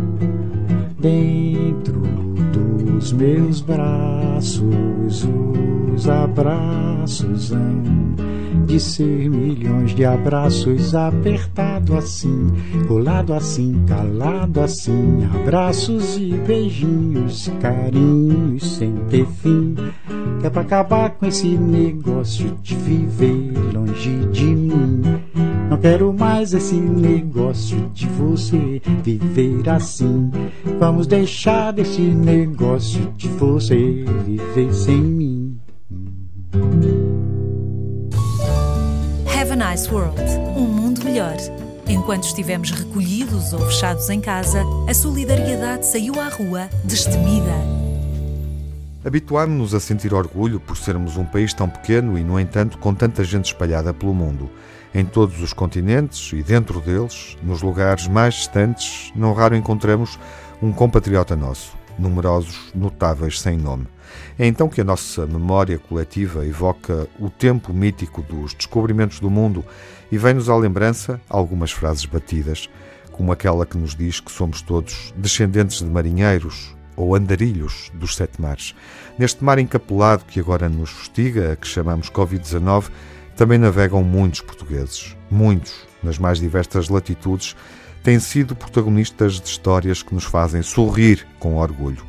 Dentro 1.01 1.99
dos 2.53 3.11
meus 3.11 3.59
braços, 3.59 5.27
os 5.95 6.07
abraços 6.07 7.51
hão 7.51 7.81
de 8.67 8.79
ser 8.79 9.29
milhões 9.29 9.95
de 9.95 10.05
abraços 10.05 10.93
apertado 10.93 11.97
assim, 11.97 12.47
colado 12.87 13.33
assim, 13.33 13.83
calado 13.87 14.61
assim, 14.61 15.27
abraços 15.33 16.17
e 16.17 16.33
beijinhos, 16.33 17.51
carinhos 17.59 18.77
sem 18.77 18.93
ter 19.09 19.25
fim. 19.25 19.75
É 20.43 20.49
pra 20.49 20.61
acabar 20.61 21.09
com 21.09 21.25
esse 21.25 21.47
negócio 21.47 22.55
de 22.61 22.75
viver 22.75 23.53
longe 23.73 24.19
de 24.31 24.45
mim. 24.45 25.20
Quero 25.81 26.13
mais 26.13 26.53
esse 26.53 26.75
negócio 26.75 27.89
de 27.89 28.07
você 28.07 28.79
viver 29.03 29.67
assim. 29.67 30.29
Vamos 30.79 31.07
deixar 31.07 31.73
desse 31.73 32.01
negócio 32.01 33.11
de 33.17 33.27
você 33.29 34.05
viver 34.23 34.71
sem 34.75 35.01
mim. 35.01 35.59
Have 39.25 39.51
a 39.51 39.55
nice 39.55 39.91
world. 39.91 40.21
Um 40.55 40.67
mundo 40.67 41.03
melhor. 41.03 41.35
Enquanto 41.87 42.25
estivemos 42.25 42.69
recolhidos 42.69 43.51
ou 43.51 43.61
fechados 43.61 44.07
em 44.11 44.21
casa, 44.21 44.63
a 44.87 44.93
solidariedade 44.93 45.87
saiu 45.87 46.21
à 46.21 46.29
rua 46.29 46.69
destemida. 46.83 47.55
Habituámos-nos 49.03 49.73
a 49.73 49.79
sentir 49.79 50.13
orgulho 50.13 50.59
por 50.59 50.77
sermos 50.77 51.17
um 51.17 51.25
país 51.25 51.55
tão 51.55 51.67
pequeno 51.67 52.19
e, 52.19 52.23
no 52.23 52.39
entanto, 52.39 52.77
com 52.77 52.93
tanta 52.93 53.23
gente 53.23 53.45
espalhada 53.45 53.91
pelo 53.91 54.13
mundo. 54.13 54.47
Em 54.93 55.05
todos 55.05 55.41
os 55.41 55.53
continentes 55.53 56.33
e 56.33 56.43
dentro 56.43 56.81
deles, 56.81 57.37
nos 57.41 57.61
lugares 57.61 58.07
mais 58.07 58.33
distantes, 58.33 59.09
não 59.15 59.31
raro 59.31 59.55
encontramos 59.55 60.19
um 60.61 60.73
compatriota 60.73 61.33
nosso, 61.33 61.73
numerosos, 61.97 62.71
notáveis, 62.75 63.39
sem 63.39 63.57
nome. 63.57 63.87
É 64.37 64.45
então 64.45 64.67
que 64.67 64.81
a 64.81 64.83
nossa 64.83 65.25
memória 65.25 65.79
coletiva 65.79 66.45
evoca 66.45 67.07
o 67.17 67.29
tempo 67.29 67.71
mítico 67.71 68.21
dos 68.21 68.53
descobrimentos 68.53 69.21
do 69.21 69.29
mundo 69.29 69.63
e 70.11 70.17
vem-nos 70.17 70.49
à 70.49 70.57
lembrança 70.57 71.21
algumas 71.29 71.71
frases 71.71 72.03
batidas, 72.03 72.69
como 73.13 73.31
aquela 73.31 73.65
que 73.65 73.77
nos 73.77 73.95
diz 73.95 74.19
que 74.19 74.31
somos 74.31 74.61
todos 74.61 75.13
descendentes 75.15 75.79
de 75.79 75.85
marinheiros 75.85 76.75
ou 76.97 77.15
andarilhos 77.15 77.89
dos 77.93 78.17
sete 78.17 78.41
mares. 78.41 78.75
Neste 79.17 79.41
mar 79.41 79.57
encapelado 79.57 80.25
que 80.25 80.39
agora 80.39 80.67
nos 80.67 80.89
fustiga, 80.89 81.55
que 81.55 81.67
chamamos 81.67 82.09
Covid-19, 82.09 82.89
também 83.35 83.57
navegam 83.57 84.03
muitos 84.03 84.41
portugueses. 84.41 85.15
Muitos, 85.29 85.73
nas 86.03 86.17
mais 86.17 86.39
diversas 86.39 86.89
latitudes, 86.89 87.55
têm 88.03 88.19
sido 88.19 88.55
protagonistas 88.55 89.39
de 89.39 89.47
histórias 89.47 90.03
que 90.03 90.13
nos 90.13 90.23
fazem 90.23 90.61
sorrir 90.61 91.25
com 91.39 91.57
orgulho. 91.57 92.05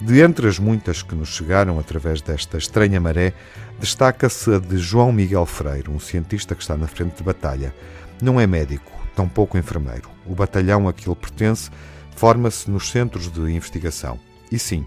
De 0.00 0.20
entre 0.20 0.46
as 0.46 0.58
muitas 0.58 1.02
que 1.02 1.14
nos 1.14 1.30
chegaram 1.30 1.78
através 1.78 2.20
desta 2.20 2.56
estranha 2.56 3.00
maré, 3.00 3.32
destaca-se 3.80 4.54
a 4.54 4.58
de 4.58 4.78
João 4.78 5.12
Miguel 5.12 5.44
Freire, 5.44 5.90
um 5.90 5.98
cientista 5.98 6.54
que 6.54 6.62
está 6.62 6.76
na 6.76 6.86
frente 6.86 7.16
de 7.16 7.22
batalha. 7.24 7.74
Não 8.22 8.40
é 8.40 8.46
médico, 8.46 8.92
tampouco 9.16 9.58
enfermeiro. 9.58 10.08
O 10.24 10.34
batalhão 10.34 10.86
a 10.86 10.92
que 10.92 11.08
ele 11.08 11.16
pertence 11.16 11.70
forma-se 12.14 12.70
nos 12.70 12.90
centros 12.90 13.30
de 13.30 13.40
investigação. 13.40 14.20
E 14.50 14.58
sim, 14.58 14.84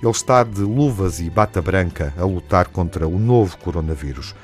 ele 0.00 0.10
está 0.10 0.42
de 0.42 0.62
luvas 0.62 1.20
e 1.20 1.28
bata 1.28 1.60
branca 1.60 2.14
a 2.16 2.24
lutar 2.24 2.68
contra 2.68 3.06
o 3.06 3.18
novo 3.18 3.56
coronavírus. 3.58 4.34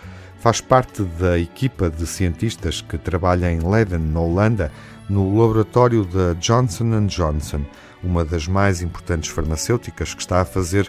Faz 0.40 0.60
parte 0.60 1.02
da 1.02 1.36
equipa 1.36 1.90
de 1.90 2.06
cientistas 2.06 2.80
que 2.80 2.96
trabalha 2.96 3.50
em 3.50 3.58
Leiden, 3.58 3.98
na 3.98 4.20
Holanda, 4.20 4.70
no 5.10 5.36
laboratório 5.36 6.04
da 6.04 6.32
Johnson 6.34 7.06
Johnson, 7.06 7.62
uma 8.04 8.24
das 8.24 8.46
mais 8.46 8.80
importantes 8.80 9.30
farmacêuticas 9.30 10.14
que 10.14 10.20
está 10.20 10.40
a 10.40 10.44
fazer 10.44 10.88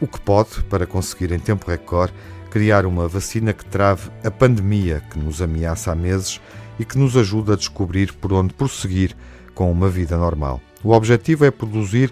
o 0.00 0.06
que 0.06 0.18
pode 0.18 0.62
para 0.70 0.86
conseguir 0.86 1.32
em 1.32 1.38
tempo 1.38 1.70
recorde 1.70 2.14
criar 2.50 2.86
uma 2.86 3.06
vacina 3.06 3.52
que 3.52 3.64
trave 3.64 4.10
a 4.24 4.30
pandemia 4.30 5.02
que 5.10 5.18
nos 5.18 5.42
ameaça 5.42 5.92
há 5.92 5.94
meses 5.94 6.40
e 6.78 6.84
que 6.84 6.96
nos 6.96 7.14
ajuda 7.14 7.52
a 7.52 7.56
descobrir 7.56 8.14
por 8.14 8.32
onde 8.32 8.54
prosseguir 8.54 9.14
com 9.54 9.70
uma 9.70 9.90
vida 9.90 10.16
normal. 10.16 10.62
O 10.82 10.92
objetivo 10.92 11.44
é 11.44 11.50
produzir 11.50 12.10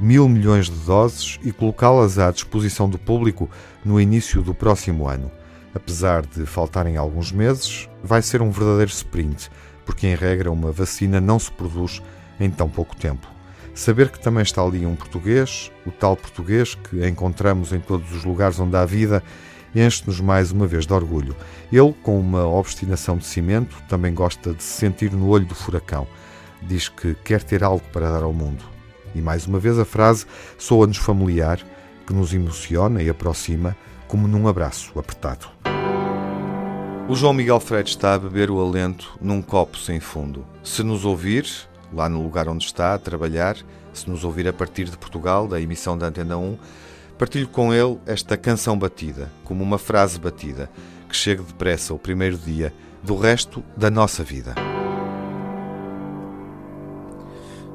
mil 0.00 0.26
milhões 0.26 0.70
de 0.70 0.86
doses 0.86 1.38
e 1.42 1.52
colocá-las 1.52 2.18
à 2.18 2.30
disposição 2.30 2.88
do 2.88 2.98
público 2.98 3.50
no 3.84 4.00
início 4.00 4.40
do 4.40 4.54
próximo 4.54 5.06
ano. 5.06 5.30
Apesar 5.74 6.24
de 6.24 6.46
faltarem 6.46 6.96
alguns 6.96 7.32
meses, 7.32 7.88
vai 8.02 8.22
ser 8.22 8.40
um 8.40 8.50
verdadeiro 8.50 8.90
sprint, 8.90 9.50
porque 9.84 10.06
em 10.06 10.14
regra 10.14 10.50
uma 10.52 10.70
vacina 10.70 11.20
não 11.20 11.38
se 11.38 11.50
produz 11.50 12.00
em 12.38 12.50
tão 12.50 12.68
pouco 12.68 12.94
tempo. 12.94 13.26
Saber 13.74 14.08
que 14.08 14.20
também 14.20 14.44
está 14.44 14.62
ali 14.62 14.86
um 14.86 14.94
português, 14.94 15.72
o 15.84 15.90
tal 15.90 16.16
português 16.16 16.76
que 16.76 17.04
encontramos 17.06 17.72
em 17.72 17.80
todos 17.80 18.12
os 18.14 18.24
lugares 18.24 18.60
onde 18.60 18.76
há 18.76 18.84
vida, 18.84 19.20
enche-nos 19.74 20.20
mais 20.20 20.52
uma 20.52 20.66
vez 20.66 20.86
de 20.86 20.92
orgulho. 20.92 21.34
Ele, 21.72 21.92
com 22.04 22.20
uma 22.20 22.46
obstinação 22.46 23.16
de 23.16 23.26
cimento, 23.26 23.76
também 23.88 24.14
gosta 24.14 24.54
de 24.54 24.62
se 24.62 24.78
sentir 24.78 25.12
no 25.12 25.28
olho 25.28 25.44
do 25.44 25.56
furacão. 25.56 26.06
Diz 26.62 26.88
que 26.88 27.14
quer 27.24 27.42
ter 27.42 27.64
algo 27.64 27.84
para 27.92 28.12
dar 28.12 28.22
ao 28.22 28.32
mundo. 28.32 28.64
E 29.12 29.20
mais 29.20 29.44
uma 29.46 29.58
vez 29.58 29.76
a 29.76 29.84
frase 29.84 30.24
soa-nos 30.56 30.98
familiar, 30.98 31.58
que 32.06 32.12
nos 32.12 32.32
emociona 32.32 33.02
e 33.02 33.08
aproxima, 33.08 33.76
como 34.14 34.28
num 34.28 34.46
abraço 34.46 34.96
apertado. 34.96 35.48
O 37.08 37.16
João 37.16 37.32
Miguel 37.32 37.58
Freire 37.58 37.88
está 37.88 38.14
a 38.14 38.18
beber 38.18 38.48
o 38.48 38.60
alento 38.60 39.18
num 39.20 39.42
copo 39.42 39.76
sem 39.76 39.98
fundo. 39.98 40.46
Se 40.62 40.84
nos 40.84 41.04
ouvir, 41.04 41.44
lá 41.92 42.08
no 42.08 42.22
lugar 42.22 42.48
onde 42.48 42.64
está 42.64 42.94
a 42.94 42.98
trabalhar, 42.98 43.56
se 43.92 44.08
nos 44.08 44.22
ouvir 44.22 44.46
a 44.46 44.52
partir 44.52 44.84
de 44.84 44.96
Portugal, 44.96 45.48
da 45.48 45.60
emissão 45.60 45.98
da 45.98 46.06
Antena 46.06 46.36
1, 46.36 46.56
partilho 47.18 47.48
com 47.48 47.74
ele 47.74 47.98
esta 48.06 48.36
canção 48.36 48.78
batida, 48.78 49.32
como 49.42 49.64
uma 49.64 49.78
frase 49.78 50.16
batida, 50.20 50.70
que 51.08 51.16
chegue 51.16 51.42
depressa 51.42 51.92
o 51.92 51.98
primeiro 51.98 52.38
dia 52.38 52.72
do 53.02 53.16
resto 53.16 53.64
da 53.76 53.90
nossa 53.90 54.22
vida. 54.22 54.54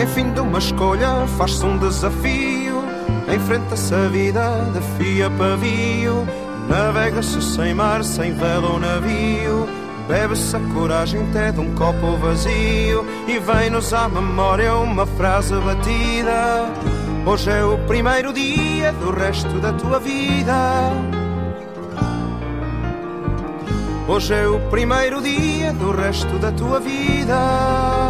É 0.00 0.06
fim 0.06 0.32
de 0.32 0.40
uma 0.40 0.58
escolha, 0.58 1.26
faz-se 1.36 1.64
um 1.64 1.76
desafio. 1.76 2.82
Enfrenta-se 3.34 3.94
a 3.94 4.08
vida 4.08 4.64
de 4.72 4.80
fio 4.96 5.26
a 5.26 5.30
pavio. 5.30 6.26
Navega-se 6.68 7.42
sem 7.42 7.74
mar, 7.74 8.02
sem 8.02 8.32
vela 8.32 8.70
ou 8.70 8.80
navio. 8.80 9.68
Bebe-se 10.08 10.56
a 10.56 10.60
coragem 10.72 11.22
até 11.28 11.52
de 11.52 11.60
um 11.60 11.74
copo 11.74 12.16
vazio. 12.16 13.06
E 13.28 13.38
vem-nos 13.38 13.92
à 13.92 14.08
memória 14.08 14.74
uma 14.74 15.04
frase 15.04 15.54
batida. 15.56 16.72
Hoje 17.26 17.50
é 17.50 17.62
o 17.62 17.76
primeiro 17.86 18.32
dia 18.32 18.92
do 18.92 19.10
resto 19.10 19.60
da 19.60 19.72
tua 19.74 20.00
vida. 20.00 20.92
Hoje 24.08 24.34
é 24.34 24.48
o 24.48 24.58
primeiro 24.70 25.20
dia 25.20 25.74
do 25.74 25.92
resto 25.92 26.38
da 26.38 26.50
tua 26.50 26.80
vida. 26.80 28.09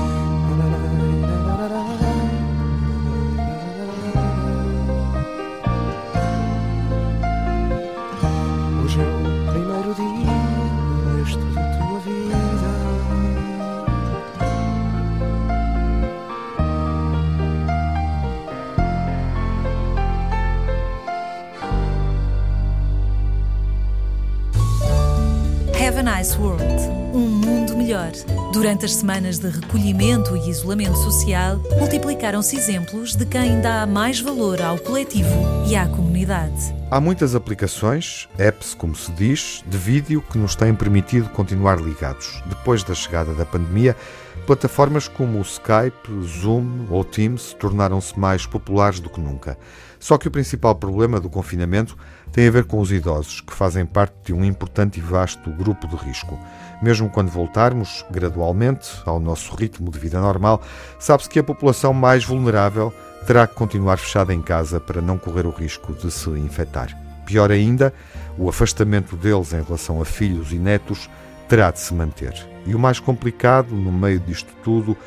Nice 26.21 26.37
World 26.37 27.01
um 27.13 27.27
mundo 27.27 27.75
melhor. 27.75 28.11
Durante 28.53 28.85
as 28.85 28.93
semanas 28.93 29.39
de 29.39 29.49
recolhimento 29.49 30.37
e 30.37 30.49
isolamento 30.49 30.95
social, 30.97 31.57
multiplicaram-se 31.79 32.55
exemplos 32.55 33.15
de 33.15 33.25
quem 33.25 33.59
dá 33.59 33.85
mais 33.87 34.19
valor 34.19 34.61
ao 34.61 34.77
coletivo 34.77 35.29
e 35.67 35.75
à 35.75 35.87
comunidade. 35.87 36.73
Há 36.91 37.01
muitas 37.01 37.33
aplicações, 37.35 38.29
apps 38.37 38.73
como 38.73 38.95
se 38.95 39.11
diz, 39.13 39.63
de 39.65 39.77
vídeo 39.77 40.23
que 40.31 40.37
nos 40.37 40.55
têm 40.55 40.75
permitido 40.75 41.27
continuar 41.29 41.81
ligados. 41.81 42.41
Depois 42.45 42.83
da 42.83 42.93
chegada 42.93 43.33
da 43.33 43.45
pandemia, 43.45 43.95
plataformas 44.45 45.07
como 45.07 45.39
o 45.39 45.41
Skype, 45.41 46.23
Zoom 46.23 46.85
ou 46.89 47.03
Teams 47.03 47.53
tornaram-se 47.59 48.17
mais 48.17 48.45
populares 48.45 48.99
do 48.99 49.09
que 49.09 49.19
nunca. 49.19 49.57
Só 50.01 50.17
que 50.17 50.27
o 50.27 50.31
principal 50.31 50.73
problema 50.73 51.19
do 51.19 51.29
confinamento 51.29 51.95
tem 52.31 52.47
a 52.47 52.51
ver 52.51 52.65
com 52.65 52.79
os 52.79 52.91
idosos, 52.91 53.39
que 53.39 53.53
fazem 53.53 53.85
parte 53.85 54.15
de 54.25 54.33
um 54.33 54.43
importante 54.43 54.97
e 54.97 55.01
vasto 55.01 55.51
grupo 55.51 55.87
de 55.87 55.95
risco. 55.95 56.37
Mesmo 56.81 57.07
quando 57.07 57.29
voltarmos, 57.29 58.03
gradualmente, 58.09 58.89
ao 59.05 59.19
nosso 59.19 59.55
ritmo 59.55 59.91
de 59.91 59.99
vida 59.99 60.19
normal, 60.19 60.59
sabe-se 60.99 61.29
que 61.29 61.37
a 61.37 61.43
população 61.43 61.93
mais 61.93 62.25
vulnerável 62.25 62.91
terá 63.27 63.45
que 63.45 63.53
continuar 63.53 63.97
fechada 63.97 64.33
em 64.33 64.41
casa 64.41 64.79
para 64.79 65.03
não 65.03 65.19
correr 65.19 65.45
o 65.45 65.51
risco 65.51 65.93
de 65.93 66.09
se 66.09 66.31
infectar. 66.31 66.97
Pior 67.23 67.51
ainda, 67.51 67.93
o 68.39 68.49
afastamento 68.49 69.15
deles 69.15 69.53
em 69.53 69.61
relação 69.61 70.01
a 70.01 70.05
filhos 70.05 70.51
e 70.51 70.55
netos 70.55 71.07
terá 71.47 71.69
de 71.69 71.79
se 71.79 71.93
manter. 71.93 72.33
E 72.65 72.73
o 72.73 72.79
mais 72.79 72.99
complicado, 72.99 73.75
no 73.75 73.91
meio 73.91 74.19
disto 74.19 74.51
tudo, 74.63 74.97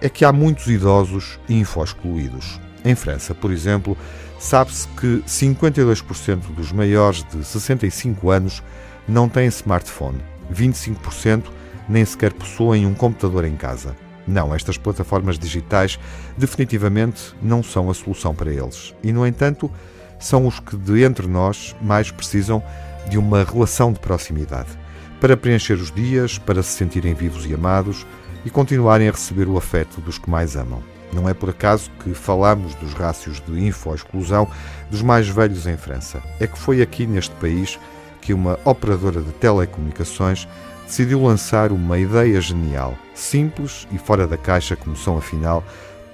é 0.00 0.08
que 0.08 0.24
há 0.24 0.32
muitos 0.32 0.68
idosos 0.68 1.38
info-excluídos. 1.50 2.58
Em 2.84 2.94
França, 2.94 3.34
por 3.34 3.52
exemplo, 3.52 3.96
sabe-se 4.38 4.88
que 4.88 5.22
52% 5.26 6.54
dos 6.54 6.72
maiores 6.72 7.24
de 7.24 7.44
65 7.44 8.30
anos 8.30 8.62
não 9.06 9.28
têm 9.28 9.46
smartphone, 9.46 10.18
25% 10.52 11.44
nem 11.88 12.04
sequer 12.04 12.32
possuem 12.32 12.86
um 12.86 12.94
computador 12.94 13.44
em 13.44 13.56
casa. 13.56 13.96
Não, 14.26 14.54
estas 14.54 14.78
plataformas 14.78 15.38
digitais 15.38 15.98
definitivamente 16.36 17.34
não 17.42 17.62
são 17.62 17.90
a 17.90 17.94
solução 17.94 18.34
para 18.34 18.52
eles. 18.52 18.94
E, 19.02 19.12
no 19.12 19.26
entanto, 19.26 19.70
são 20.18 20.46
os 20.46 20.60
que 20.60 20.76
de 20.76 21.02
entre 21.02 21.26
nós 21.26 21.74
mais 21.80 22.10
precisam 22.10 22.62
de 23.08 23.18
uma 23.18 23.42
relação 23.42 23.92
de 23.92 23.98
proximidade 23.98 24.78
para 25.20 25.36
preencher 25.36 25.74
os 25.74 25.92
dias, 25.92 26.36
para 26.36 26.64
se 26.64 26.76
sentirem 26.76 27.14
vivos 27.14 27.46
e 27.46 27.54
amados 27.54 28.04
e 28.44 28.50
continuarem 28.50 29.08
a 29.08 29.12
receber 29.12 29.46
o 29.46 29.56
afeto 29.56 30.00
dos 30.00 30.18
que 30.18 30.28
mais 30.28 30.56
amam. 30.56 30.91
Não 31.12 31.28
é 31.28 31.34
por 31.34 31.50
acaso 31.50 31.90
que 32.02 32.14
falamos 32.14 32.74
dos 32.76 32.94
rácios 32.94 33.40
de 33.40 33.64
info-exclusão 33.64 34.48
dos 34.90 35.02
mais 35.02 35.28
velhos 35.28 35.66
em 35.66 35.76
França. 35.76 36.22
É 36.40 36.46
que 36.46 36.58
foi 36.58 36.80
aqui 36.80 37.06
neste 37.06 37.34
país 37.36 37.78
que 38.20 38.32
uma 38.32 38.58
operadora 38.64 39.20
de 39.20 39.32
telecomunicações 39.32 40.48
decidiu 40.86 41.22
lançar 41.22 41.72
uma 41.72 41.98
ideia 41.98 42.40
genial, 42.40 42.96
simples 43.14 43.86
e 43.92 43.98
fora 43.98 44.26
da 44.26 44.36
caixa, 44.36 44.76
como 44.76 44.96
são 44.96 45.18
afinal 45.18 45.62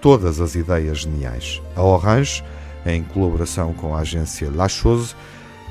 todas 0.00 0.40
as 0.40 0.54
ideias 0.54 0.98
geniais. 0.98 1.62
A 1.76 1.82
Orange, 1.82 2.44
em 2.84 3.02
colaboração 3.02 3.72
com 3.74 3.94
a 3.94 4.00
agência 4.00 4.50
La 4.54 4.68
Chose, 4.68 5.14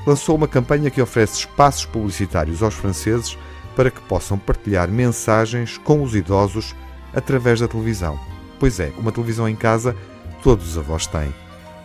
lançou 0.06 0.36
uma 0.36 0.48
campanha 0.48 0.90
que 0.90 1.02
oferece 1.02 1.40
espaços 1.40 1.84
publicitários 1.84 2.62
aos 2.62 2.74
franceses 2.74 3.36
para 3.76 3.90
que 3.90 4.00
possam 4.02 4.38
partilhar 4.38 4.88
mensagens 4.88 5.78
com 5.78 6.02
os 6.02 6.14
idosos 6.14 6.74
através 7.14 7.60
da 7.60 7.68
televisão. 7.68 8.18
Pois 8.58 8.80
é, 8.80 8.92
uma 8.98 9.12
televisão 9.12 9.48
em 9.48 9.56
casa 9.56 9.94
todos 10.42 10.70
os 10.70 10.78
avós 10.78 11.06
têm. 11.06 11.32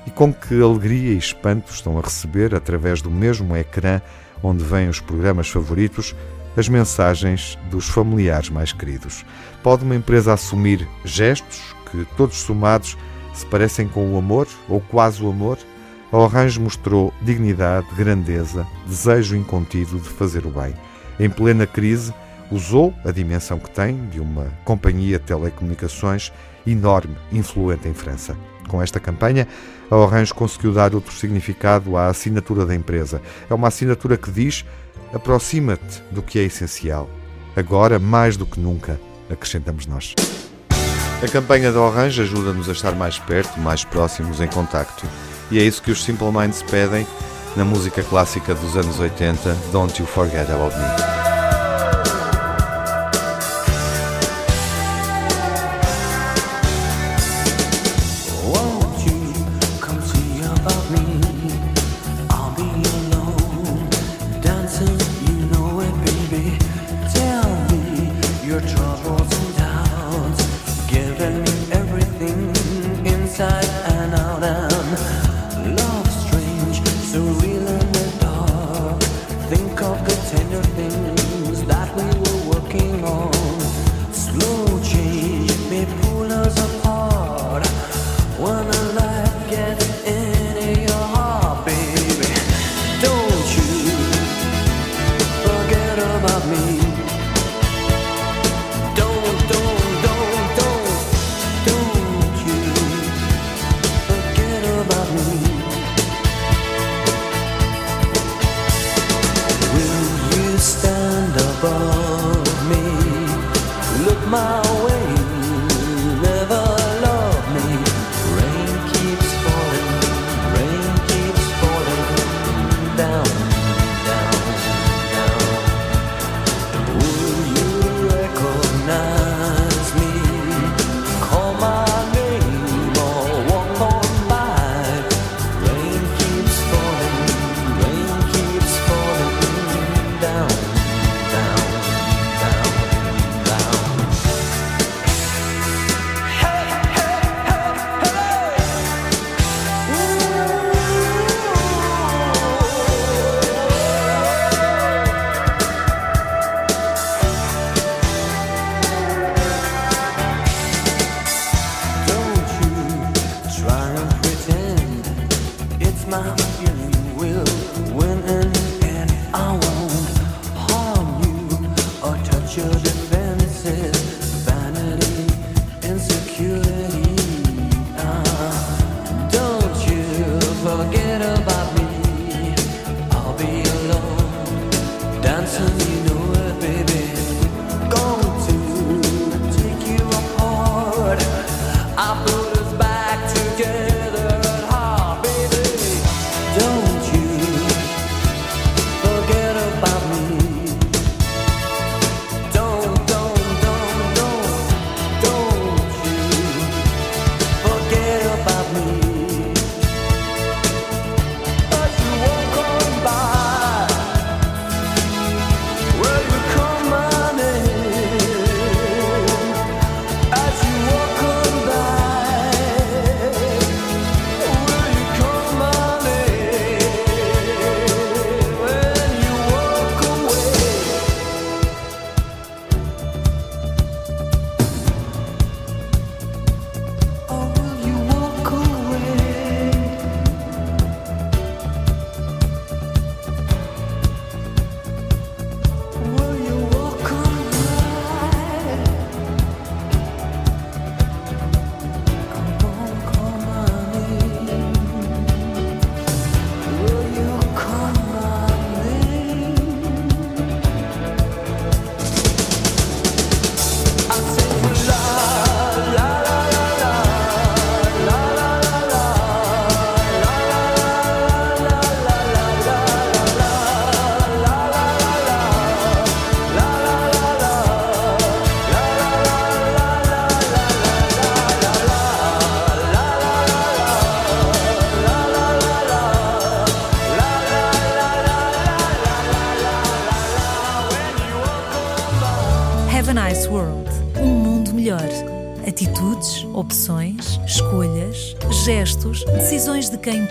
e 0.05 0.11
com 0.11 0.33
que 0.33 0.61
alegria 0.61 1.13
e 1.13 1.17
espanto 1.17 1.71
estão 1.71 1.97
a 1.97 2.01
receber, 2.01 2.53
através 2.53 3.01
do 3.01 3.09
mesmo 3.09 3.55
ecrã 3.55 4.01
onde 4.41 4.61
vêm 4.61 4.89
os 4.89 4.99
programas 4.99 5.47
favoritos, 5.49 6.13
as 6.57 6.67
mensagens 6.67 7.57
dos 7.71 7.87
familiares 7.87 8.49
mais 8.49 8.73
queridos. 8.73 9.25
Pode 9.63 9.85
uma 9.85 9.95
empresa 9.95 10.33
assumir 10.33 10.85
gestos 11.05 11.73
que, 11.89 12.05
todos 12.17 12.35
somados, 12.37 12.97
se 13.33 13.45
parecem 13.45 13.87
com 13.87 14.13
o 14.13 14.17
amor 14.17 14.47
ou 14.67 14.81
quase 14.81 15.23
o 15.23 15.29
amor? 15.29 15.57
A 16.11 16.17
Orange 16.17 16.59
mostrou 16.59 17.13
dignidade, 17.21 17.87
grandeza, 17.95 18.67
desejo 18.85 19.37
incontido 19.37 19.99
de 19.99 20.09
fazer 20.09 20.45
o 20.45 20.51
bem. 20.51 20.73
Em 21.17 21.29
plena 21.29 21.65
crise, 21.65 22.13
usou 22.51 22.93
a 23.05 23.11
dimensão 23.11 23.57
que 23.57 23.71
tem 23.71 24.05
de 24.09 24.19
uma 24.19 24.47
companhia 24.65 25.17
de 25.17 25.25
telecomunicações 25.25 26.31
enorme, 26.65 27.15
influente 27.31 27.87
em 27.87 27.93
França. 27.93 28.35
Com 28.67 28.81
esta 28.81 28.99
campanha, 28.99 29.47
a 29.89 29.95
Orange 29.95 30.33
conseguiu 30.33 30.71
dar 30.71 30.95
outro 30.95 31.13
significado 31.13 31.97
à 31.97 32.07
assinatura 32.07 32.65
da 32.65 32.73
empresa. 32.73 33.21
É 33.49 33.53
uma 33.53 33.67
assinatura 33.67 34.17
que 34.17 34.31
diz: 34.31 34.65
aproxima-te 35.13 36.01
do 36.11 36.21
que 36.21 36.39
é 36.39 36.43
essencial. 36.43 37.09
Agora, 37.55 37.99
mais 37.99 38.35
do 38.35 38.45
que 38.45 38.59
nunca, 38.59 38.99
acrescentamos 39.29 39.85
nós. 39.85 40.15
A 41.21 41.27
campanha 41.27 41.71
da 41.71 41.79
Orange 41.79 42.21
ajuda-nos 42.21 42.67
a 42.67 42.73
estar 42.73 42.93
mais 42.95 43.19
perto, 43.19 43.59
mais 43.59 43.85
próximos 43.85 44.41
em 44.41 44.47
contacto. 44.47 45.05
E 45.51 45.59
é 45.59 45.63
isso 45.63 45.81
que 45.81 45.91
os 45.91 46.03
Simple 46.03 46.31
Minds 46.31 46.63
pedem 46.63 47.05
na 47.55 47.63
música 47.63 48.01
clássica 48.03 48.55
dos 48.55 48.75
anos 48.75 48.99
80, 48.99 49.55
Don't 49.71 50.01
You 50.01 50.07
Forget 50.07 50.49
About 50.49 50.75
Me. 50.75 51.22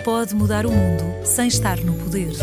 Pode 0.03 0.35
mudar 0.35 0.65
o 0.65 0.71
mundo 0.71 1.25
sem 1.25 1.47
estar 1.47 1.77
no 1.79 1.93
poder. 1.93 2.33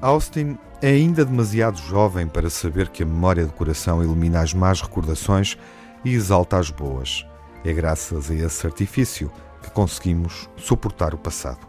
Austin 0.00 0.56
é 0.80 0.90
ainda 0.90 1.24
demasiado 1.24 1.76
jovem 1.78 2.28
para 2.28 2.48
saber 2.48 2.88
que 2.88 3.02
a 3.02 3.06
memória 3.06 3.44
do 3.44 3.52
coração 3.52 4.02
elimina 4.02 4.40
as 4.40 4.54
más 4.54 4.80
recordações 4.80 5.58
e 6.04 6.14
exalta 6.14 6.56
as 6.56 6.70
boas. 6.70 7.26
É 7.64 7.72
graças 7.72 8.30
a 8.30 8.34
esse 8.34 8.64
artifício 8.64 9.30
que 9.60 9.70
conseguimos 9.70 10.48
suportar 10.56 11.14
o 11.14 11.18
passado. 11.18 11.66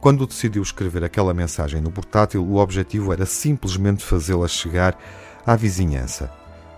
Quando 0.00 0.26
decidiu 0.26 0.62
escrever 0.62 1.02
aquela 1.02 1.34
mensagem 1.34 1.80
no 1.80 1.90
portátil, 1.90 2.44
o 2.44 2.56
objetivo 2.56 3.12
era 3.12 3.26
simplesmente 3.26 4.04
fazê-la 4.04 4.46
chegar 4.46 4.96
à 5.44 5.56
vizinhança. 5.56 6.30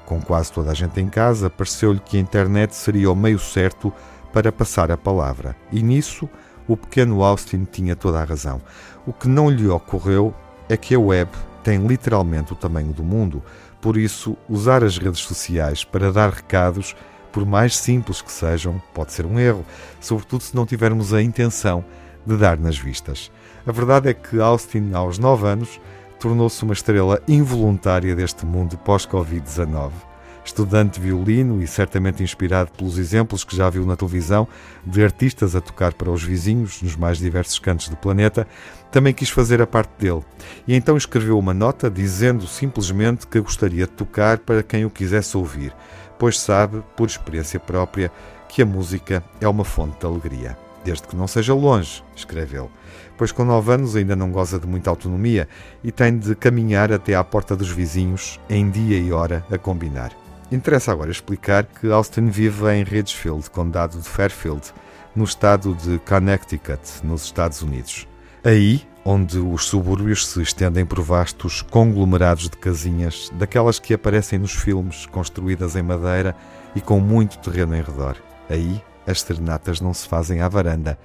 Com 0.06 0.22
quase 0.22 0.50
toda 0.50 0.70
a 0.70 0.74
gente 0.74 1.00
em 1.00 1.08
casa, 1.08 1.50
pareceu-lhe 1.50 2.00
que 2.00 2.16
a 2.16 2.20
internet 2.20 2.74
seria 2.74 3.10
o 3.10 3.16
meio 3.16 3.38
certo 3.38 3.92
para 4.32 4.52
passar 4.52 4.90
a 4.90 4.96
palavra. 4.96 5.56
E 5.72 5.82
nisso, 5.82 6.28
o 6.68 6.76
pequeno 6.76 7.22
Austin 7.22 7.66
tinha 7.70 7.94
toda 7.94 8.20
a 8.20 8.24
razão. 8.24 8.60
O 9.06 9.12
que 9.12 9.28
não 9.28 9.50
lhe 9.50 9.68
ocorreu 9.68 10.34
é 10.68 10.76
que 10.76 10.94
a 10.94 11.00
web 11.00 11.30
tem 11.62 11.86
literalmente 11.86 12.52
o 12.52 12.56
tamanho 12.56 12.92
do 12.92 13.02
mundo, 13.02 13.42
por 13.80 13.96
isso, 13.96 14.36
usar 14.48 14.82
as 14.82 14.98
redes 14.98 15.20
sociais 15.20 15.84
para 15.84 16.12
dar 16.12 16.30
recados, 16.30 16.96
por 17.32 17.44
mais 17.44 17.76
simples 17.76 18.22
que 18.22 18.32
sejam, 18.32 18.80
pode 18.94 19.12
ser 19.12 19.26
um 19.26 19.38
erro, 19.38 19.64
sobretudo 20.00 20.42
se 20.42 20.56
não 20.56 20.66
tivermos 20.66 21.12
a 21.12 21.22
intenção 21.22 21.84
de 22.24 22.36
dar 22.36 22.58
nas 22.58 22.78
vistas. 22.78 23.30
A 23.66 23.72
verdade 23.72 24.08
é 24.08 24.14
que 24.14 24.40
Austin, 24.40 24.92
aos 24.92 25.18
9 25.18 25.46
anos, 25.46 25.80
tornou-se 26.18 26.62
uma 26.62 26.72
estrela 26.72 27.20
involuntária 27.28 28.14
deste 28.16 28.46
mundo 28.46 28.78
pós-Covid-19 28.78 30.05
estudante 30.46 31.00
de 31.00 31.06
violino 31.06 31.60
e 31.60 31.66
certamente 31.66 32.22
inspirado 32.22 32.70
pelos 32.70 32.98
exemplos 32.98 33.44
que 33.44 33.56
já 33.56 33.68
viu 33.68 33.84
na 33.84 33.96
televisão 33.96 34.46
de 34.86 35.02
artistas 35.02 35.56
a 35.56 35.60
tocar 35.60 35.92
para 35.92 36.10
os 36.10 36.22
vizinhos 36.22 36.80
nos 36.80 36.96
mais 36.96 37.18
diversos 37.18 37.58
cantos 37.58 37.88
do 37.88 37.96
planeta, 37.96 38.46
também 38.90 39.12
quis 39.12 39.28
fazer 39.28 39.60
a 39.60 39.66
parte 39.66 39.90
dele. 39.98 40.22
E 40.66 40.74
então 40.74 40.96
escreveu 40.96 41.38
uma 41.38 41.52
nota 41.52 41.90
dizendo 41.90 42.46
simplesmente 42.46 43.26
que 43.26 43.40
gostaria 43.40 43.86
de 43.86 43.92
tocar 43.92 44.38
para 44.38 44.62
quem 44.62 44.84
o 44.84 44.90
quisesse 44.90 45.36
ouvir, 45.36 45.74
pois 46.18 46.38
sabe, 46.38 46.82
por 46.96 47.08
experiência 47.08 47.58
própria, 47.58 48.10
que 48.48 48.62
a 48.62 48.66
música 48.66 49.24
é 49.40 49.48
uma 49.48 49.64
fonte 49.64 49.98
de 49.98 50.06
alegria. 50.06 50.56
Desde 50.84 51.08
que 51.08 51.16
não 51.16 51.26
seja 51.26 51.52
longe, 51.52 52.04
escreve 52.14 52.56
ele, 52.56 52.70
pois 53.18 53.32
com 53.32 53.44
nove 53.44 53.72
anos 53.72 53.96
ainda 53.96 54.14
não 54.14 54.30
goza 54.30 54.60
de 54.60 54.68
muita 54.68 54.88
autonomia 54.88 55.48
e 55.82 55.90
tem 55.90 56.16
de 56.16 56.36
caminhar 56.36 56.92
até 56.92 57.16
à 57.16 57.24
porta 57.24 57.56
dos 57.56 57.68
vizinhos 57.68 58.38
em 58.48 58.70
dia 58.70 58.96
e 58.96 59.10
hora 59.10 59.44
a 59.50 59.58
combinar. 59.58 60.25
Interessa 60.50 60.92
agora 60.92 61.10
explicar 61.10 61.64
que 61.64 61.90
Austin 61.90 62.28
vive 62.28 62.72
em 62.72 62.84
Ridgefield, 62.84 63.50
condado 63.50 63.98
de 63.98 64.08
Fairfield, 64.08 64.72
no 65.14 65.24
estado 65.24 65.74
de 65.74 65.98
Connecticut, 66.00 66.80
nos 67.02 67.24
Estados 67.24 67.62
Unidos. 67.62 68.06
Aí, 68.44 68.86
onde 69.04 69.38
os 69.38 69.64
subúrbios 69.64 70.24
se 70.24 70.40
estendem 70.40 70.86
por 70.86 71.00
vastos 71.00 71.62
conglomerados 71.62 72.48
de 72.48 72.56
casinhas, 72.56 73.28
daquelas 73.34 73.80
que 73.80 73.92
aparecem 73.92 74.38
nos 74.38 74.52
filmes, 74.52 75.06
construídas 75.06 75.74
em 75.74 75.82
madeira 75.82 76.36
e 76.76 76.80
com 76.80 77.00
muito 77.00 77.38
terreno 77.38 77.74
em 77.74 77.82
redor. 77.82 78.16
Aí, 78.48 78.80
as 79.04 79.22
serenatas 79.22 79.80
não 79.80 79.92
se 79.92 80.06
fazem 80.06 80.42
à 80.42 80.48
varanda, 80.48 80.96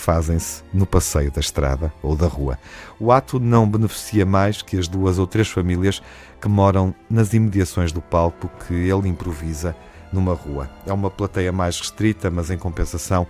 fazem-se 0.00 0.62
no 0.72 0.86
passeio 0.86 1.30
da 1.30 1.40
estrada 1.40 1.92
ou 2.02 2.16
da 2.16 2.26
rua. 2.26 2.58
O 2.98 3.12
ato 3.12 3.38
não 3.38 3.68
beneficia 3.68 4.24
mais 4.24 4.62
que 4.62 4.78
as 4.78 4.88
duas 4.88 5.18
ou 5.18 5.26
três 5.26 5.48
famílias 5.48 6.02
que 6.40 6.48
moram 6.48 6.94
nas 7.08 7.32
imediações 7.34 7.92
do 7.92 8.00
palco 8.00 8.50
que 8.66 8.74
ele 8.74 9.08
improvisa 9.08 9.76
numa 10.12 10.34
rua. 10.34 10.68
É 10.86 10.92
uma 10.92 11.10
plateia 11.10 11.52
mais 11.52 11.78
restrita, 11.78 12.30
mas 12.30 12.50
em 12.50 12.58
compensação 12.58 13.26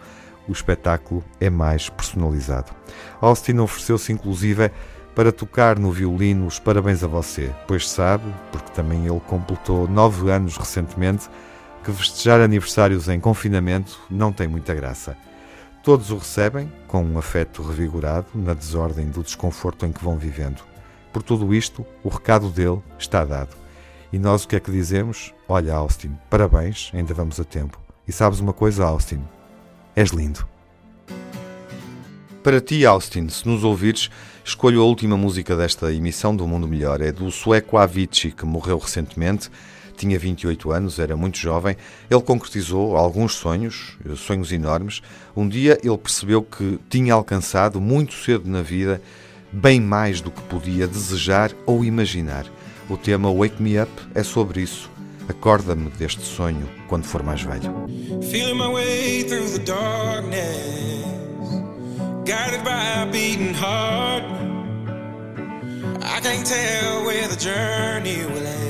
o 0.49 0.53
espetáculo 0.53 1.23
é 1.41 1.51
mais 1.51 1.89
personalizado. 1.89 2.73
Austin 3.21 3.59
ofereceu-se 3.59 4.13
inclusive 4.13 4.71
para 5.15 5.33
tocar 5.33 5.79
no 5.79 5.91
violino 5.91 6.47
os 6.47 6.59
parabéns 6.59 7.03
a 7.03 7.07
você, 7.07 7.53
pois 7.67 7.89
sabe, 7.89 8.25
porque 8.53 8.71
também 8.73 9.07
ele 9.07 9.21
completou 9.27 9.89
nove 9.89 10.31
anos 10.31 10.57
recentemente, 10.57 11.29
que 11.85 11.93
festejar 11.93 12.41
aniversários 12.41 13.09
em 13.09 13.19
confinamento 13.19 13.99
não 14.11 14.33
tem 14.33 14.47
muita 14.47 14.75
graça. 14.75 15.17
Todos 15.91 16.13
o 16.13 16.19
recebem 16.19 16.73
com 16.87 17.03
um 17.03 17.19
afeto 17.19 17.65
revigorado 17.65 18.29
na 18.33 18.55
desordem 18.55 19.11
do 19.11 19.25
desconforto 19.25 19.85
em 19.85 19.91
que 19.91 20.05
vão 20.05 20.17
vivendo. 20.17 20.63
Por 21.13 21.21
tudo 21.21 21.53
isto, 21.53 21.85
o 22.05 22.09
recado 22.09 22.49
dele 22.49 22.81
está 22.97 23.25
dado. 23.25 23.57
E 24.13 24.17
nós 24.17 24.45
o 24.45 24.49
que 24.49 24.55
é 24.55 24.61
que 24.61 24.71
dizemos? 24.71 25.35
Olha, 25.49 25.75
Austin, 25.75 26.17
parabéns, 26.31 26.93
ainda 26.95 27.13
vamos 27.13 27.41
a 27.41 27.45
tempo. 27.45 27.77
E 28.07 28.13
sabes 28.13 28.39
uma 28.39 28.53
coisa, 28.53 28.85
Austin? 28.85 29.21
És 29.97 30.11
lindo. 30.11 30.47
Para 32.41 32.61
ti, 32.61 32.87
Austin, 32.87 33.29
se 33.29 33.49
nos 33.49 33.65
ouvires, 33.65 34.11
escolho 34.45 34.83
a 34.83 34.85
última 34.85 35.17
música 35.17 35.57
desta 35.57 35.93
emissão 35.93 36.37
do 36.37 36.47
Mundo 36.47 36.69
Melhor. 36.69 37.01
É 37.01 37.11
do 37.11 37.33
sueco 37.33 37.77
Avicii, 37.77 38.31
que 38.31 38.47
morreu 38.47 38.79
recentemente 38.79 39.51
tinha 40.01 40.19
28 40.19 40.73
anos, 40.73 40.99
era 40.99 41.17
muito 41.17 41.39
jovem. 41.39 41.77
Ele 42.11 42.23
concretizou 42.23 42.97
alguns 42.97 43.35
sonhos, 43.35 43.97
sonhos 44.17 44.51
enormes. 44.51 45.03
Um 45.37 45.49
dia 45.49 45.79
ele 45.83 45.99
percebeu 45.99 46.43
que 46.43 46.79
tinha 46.89 47.15
alcançado 47.15 47.81
muito 47.81 48.15
cedo 48.15 48.49
na 48.49 48.63
vida 48.63 49.01
bem 49.53 49.81
mais 49.81 50.21
do 50.21 50.31
que 50.31 50.41
podia 50.43 50.87
desejar 50.87 51.53
ou 51.67 51.85
imaginar. 51.85 52.47
O 52.89 52.97
tema 52.97 53.33
Wake 53.33 53.63
Me 53.63 53.81
Up 53.81 53.91
é 54.15 54.23
sobre 54.23 54.63
isso. 54.63 54.91
Acorda-me 55.29 55.91
deste 55.91 56.23
sonho 56.23 56.69
quando 56.89 57.05
for 57.05 57.23
mais 57.23 57.43
velho. 57.43 57.73
Feeling 58.31 58.57
my 58.57 58.73
way 58.73 59.23
through 59.23 59.49
the 59.51 59.61
darkness, 59.61 61.05
guided 62.25 62.65
by 62.65 63.03
a 63.03 63.07
beating 63.07 63.55
heart. 63.55 64.25
I 66.03 66.21
can't 66.21 66.45
tell 66.45 67.05
where 67.05 67.29
the 67.29 67.37
journey 67.37 68.27
will 68.27 68.47
end. 68.47 68.70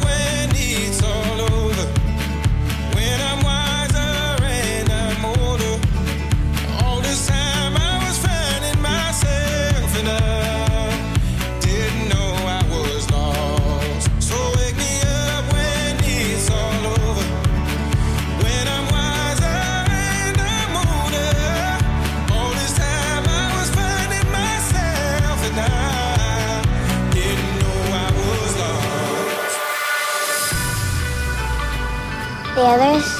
The 32.61 32.67
others, 32.67 33.17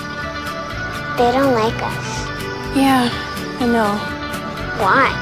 they 1.18 1.32
don't 1.32 1.54
like 1.56 1.74
us. 1.82 2.28
Yeah, 2.78 3.10
I 3.60 3.66
know. 3.66 3.98
Why? 4.78 5.21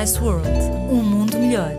Nice 0.00 0.18
World 0.18 0.48
Um 0.90 1.02
Mundo 1.02 1.38
Melhor. 1.38 1.76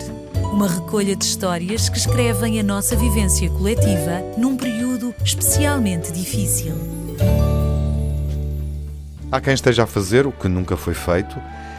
Uma 0.54 0.68
recolha 0.68 1.16
de 1.16 1.26
histórias 1.26 1.90
que 1.90 1.98
escrevem 1.98 2.60
a 2.60 2.64
nossa 2.64 2.96
vivência 2.96 3.50
coletiva 3.50 4.22
num 4.38 4.56
período 4.56 5.12
especialmente 5.26 6.12
difícil. 6.12 6.76
Há 9.32 9.42
quem 9.42 9.56
esteja 9.56 9.86
a 9.86 9.88
fazer 9.88 10.28
o 10.28 10.32
que 10.32 10.48
nunca 10.48 10.78
foi 10.78 10.94
feito. 10.94 11.36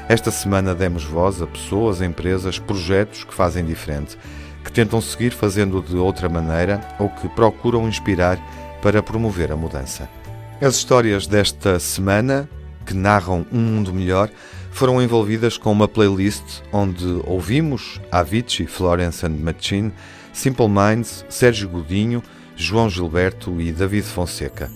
Esta 0.09 0.33
semana 0.33 0.75
demos 0.75 1.05
voz 1.05 1.41
a 1.41 1.47
pessoas, 1.47 2.03
empresas, 2.03 2.59
projetos 2.59 3.23
que 3.23 3.33
fazem 3.33 3.65
diferente, 3.65 4.19
que 4.65 4.73
tentam 4.73 5.01
seguir 5.01 5.31
fazendo 5.31 5.81
de 5.81 5.97
outra 5.97 6.29
maneira 6.29 6.81
ou 6.99 7.09
que 7.09 7.29
procuram 7.29 7.87
inspirar 7.87 8.37
para 8.83 9.01
promover 9.01 9.53
a 9.53 9.57
mudança. 9.57 10.09
As 10.61 10.75
histórias 10.75 11.25
desta 11.25 11.79
semana, 11.79 12.49
que 12.85 12.95
narram 12.95 13.47
um 13.53 13.61
mundo 13.61 13.95
melhor, 13.95 14.29
foram 14.73 15.01
envolvidas 15.01 15.57
com 15.57 15.71
uma 15.71 15.87
playlist 15.87 16.43
onde 16.73 17.23
ouvimos 17.25 18.01
Avicii, 18.11 18.67
Florence 18.67 19.25
and 19.25 19.37
Machine, 19.39 19.93
Simple 20.33 20.69
Minds, 20.69 21.25
Sérgio 21.29 21.69
Godinho, 21.69 22.23
João 22.57 22.91
Gilberto 22.91 23.61
e 23.61 23.71
David 23.71 24.07
Fonseca. 24.07 24.71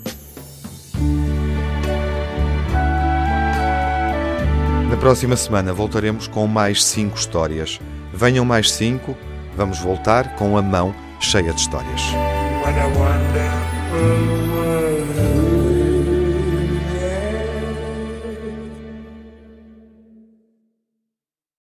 Na 4.89 4.97
próxima 4.97 5.35
semana 5.35 5.73
voltaremos 5.73 6.29
com 6.29 6.47
mais 6.47 6.85
cinco 6.85 7.19
histórias. 7.19 7.81
Venham 8.13 8.45
mais 8.45 8.71
cinco, 8.71 9.17
vamos 9.57 9.79
voltar 9.79 10.37
com 10.37 10.57
a 10.57 10.63
mão 10.63 10.95
cheia 11.21 11.53
de 11.53 11.61
histórias. 11.61 12.03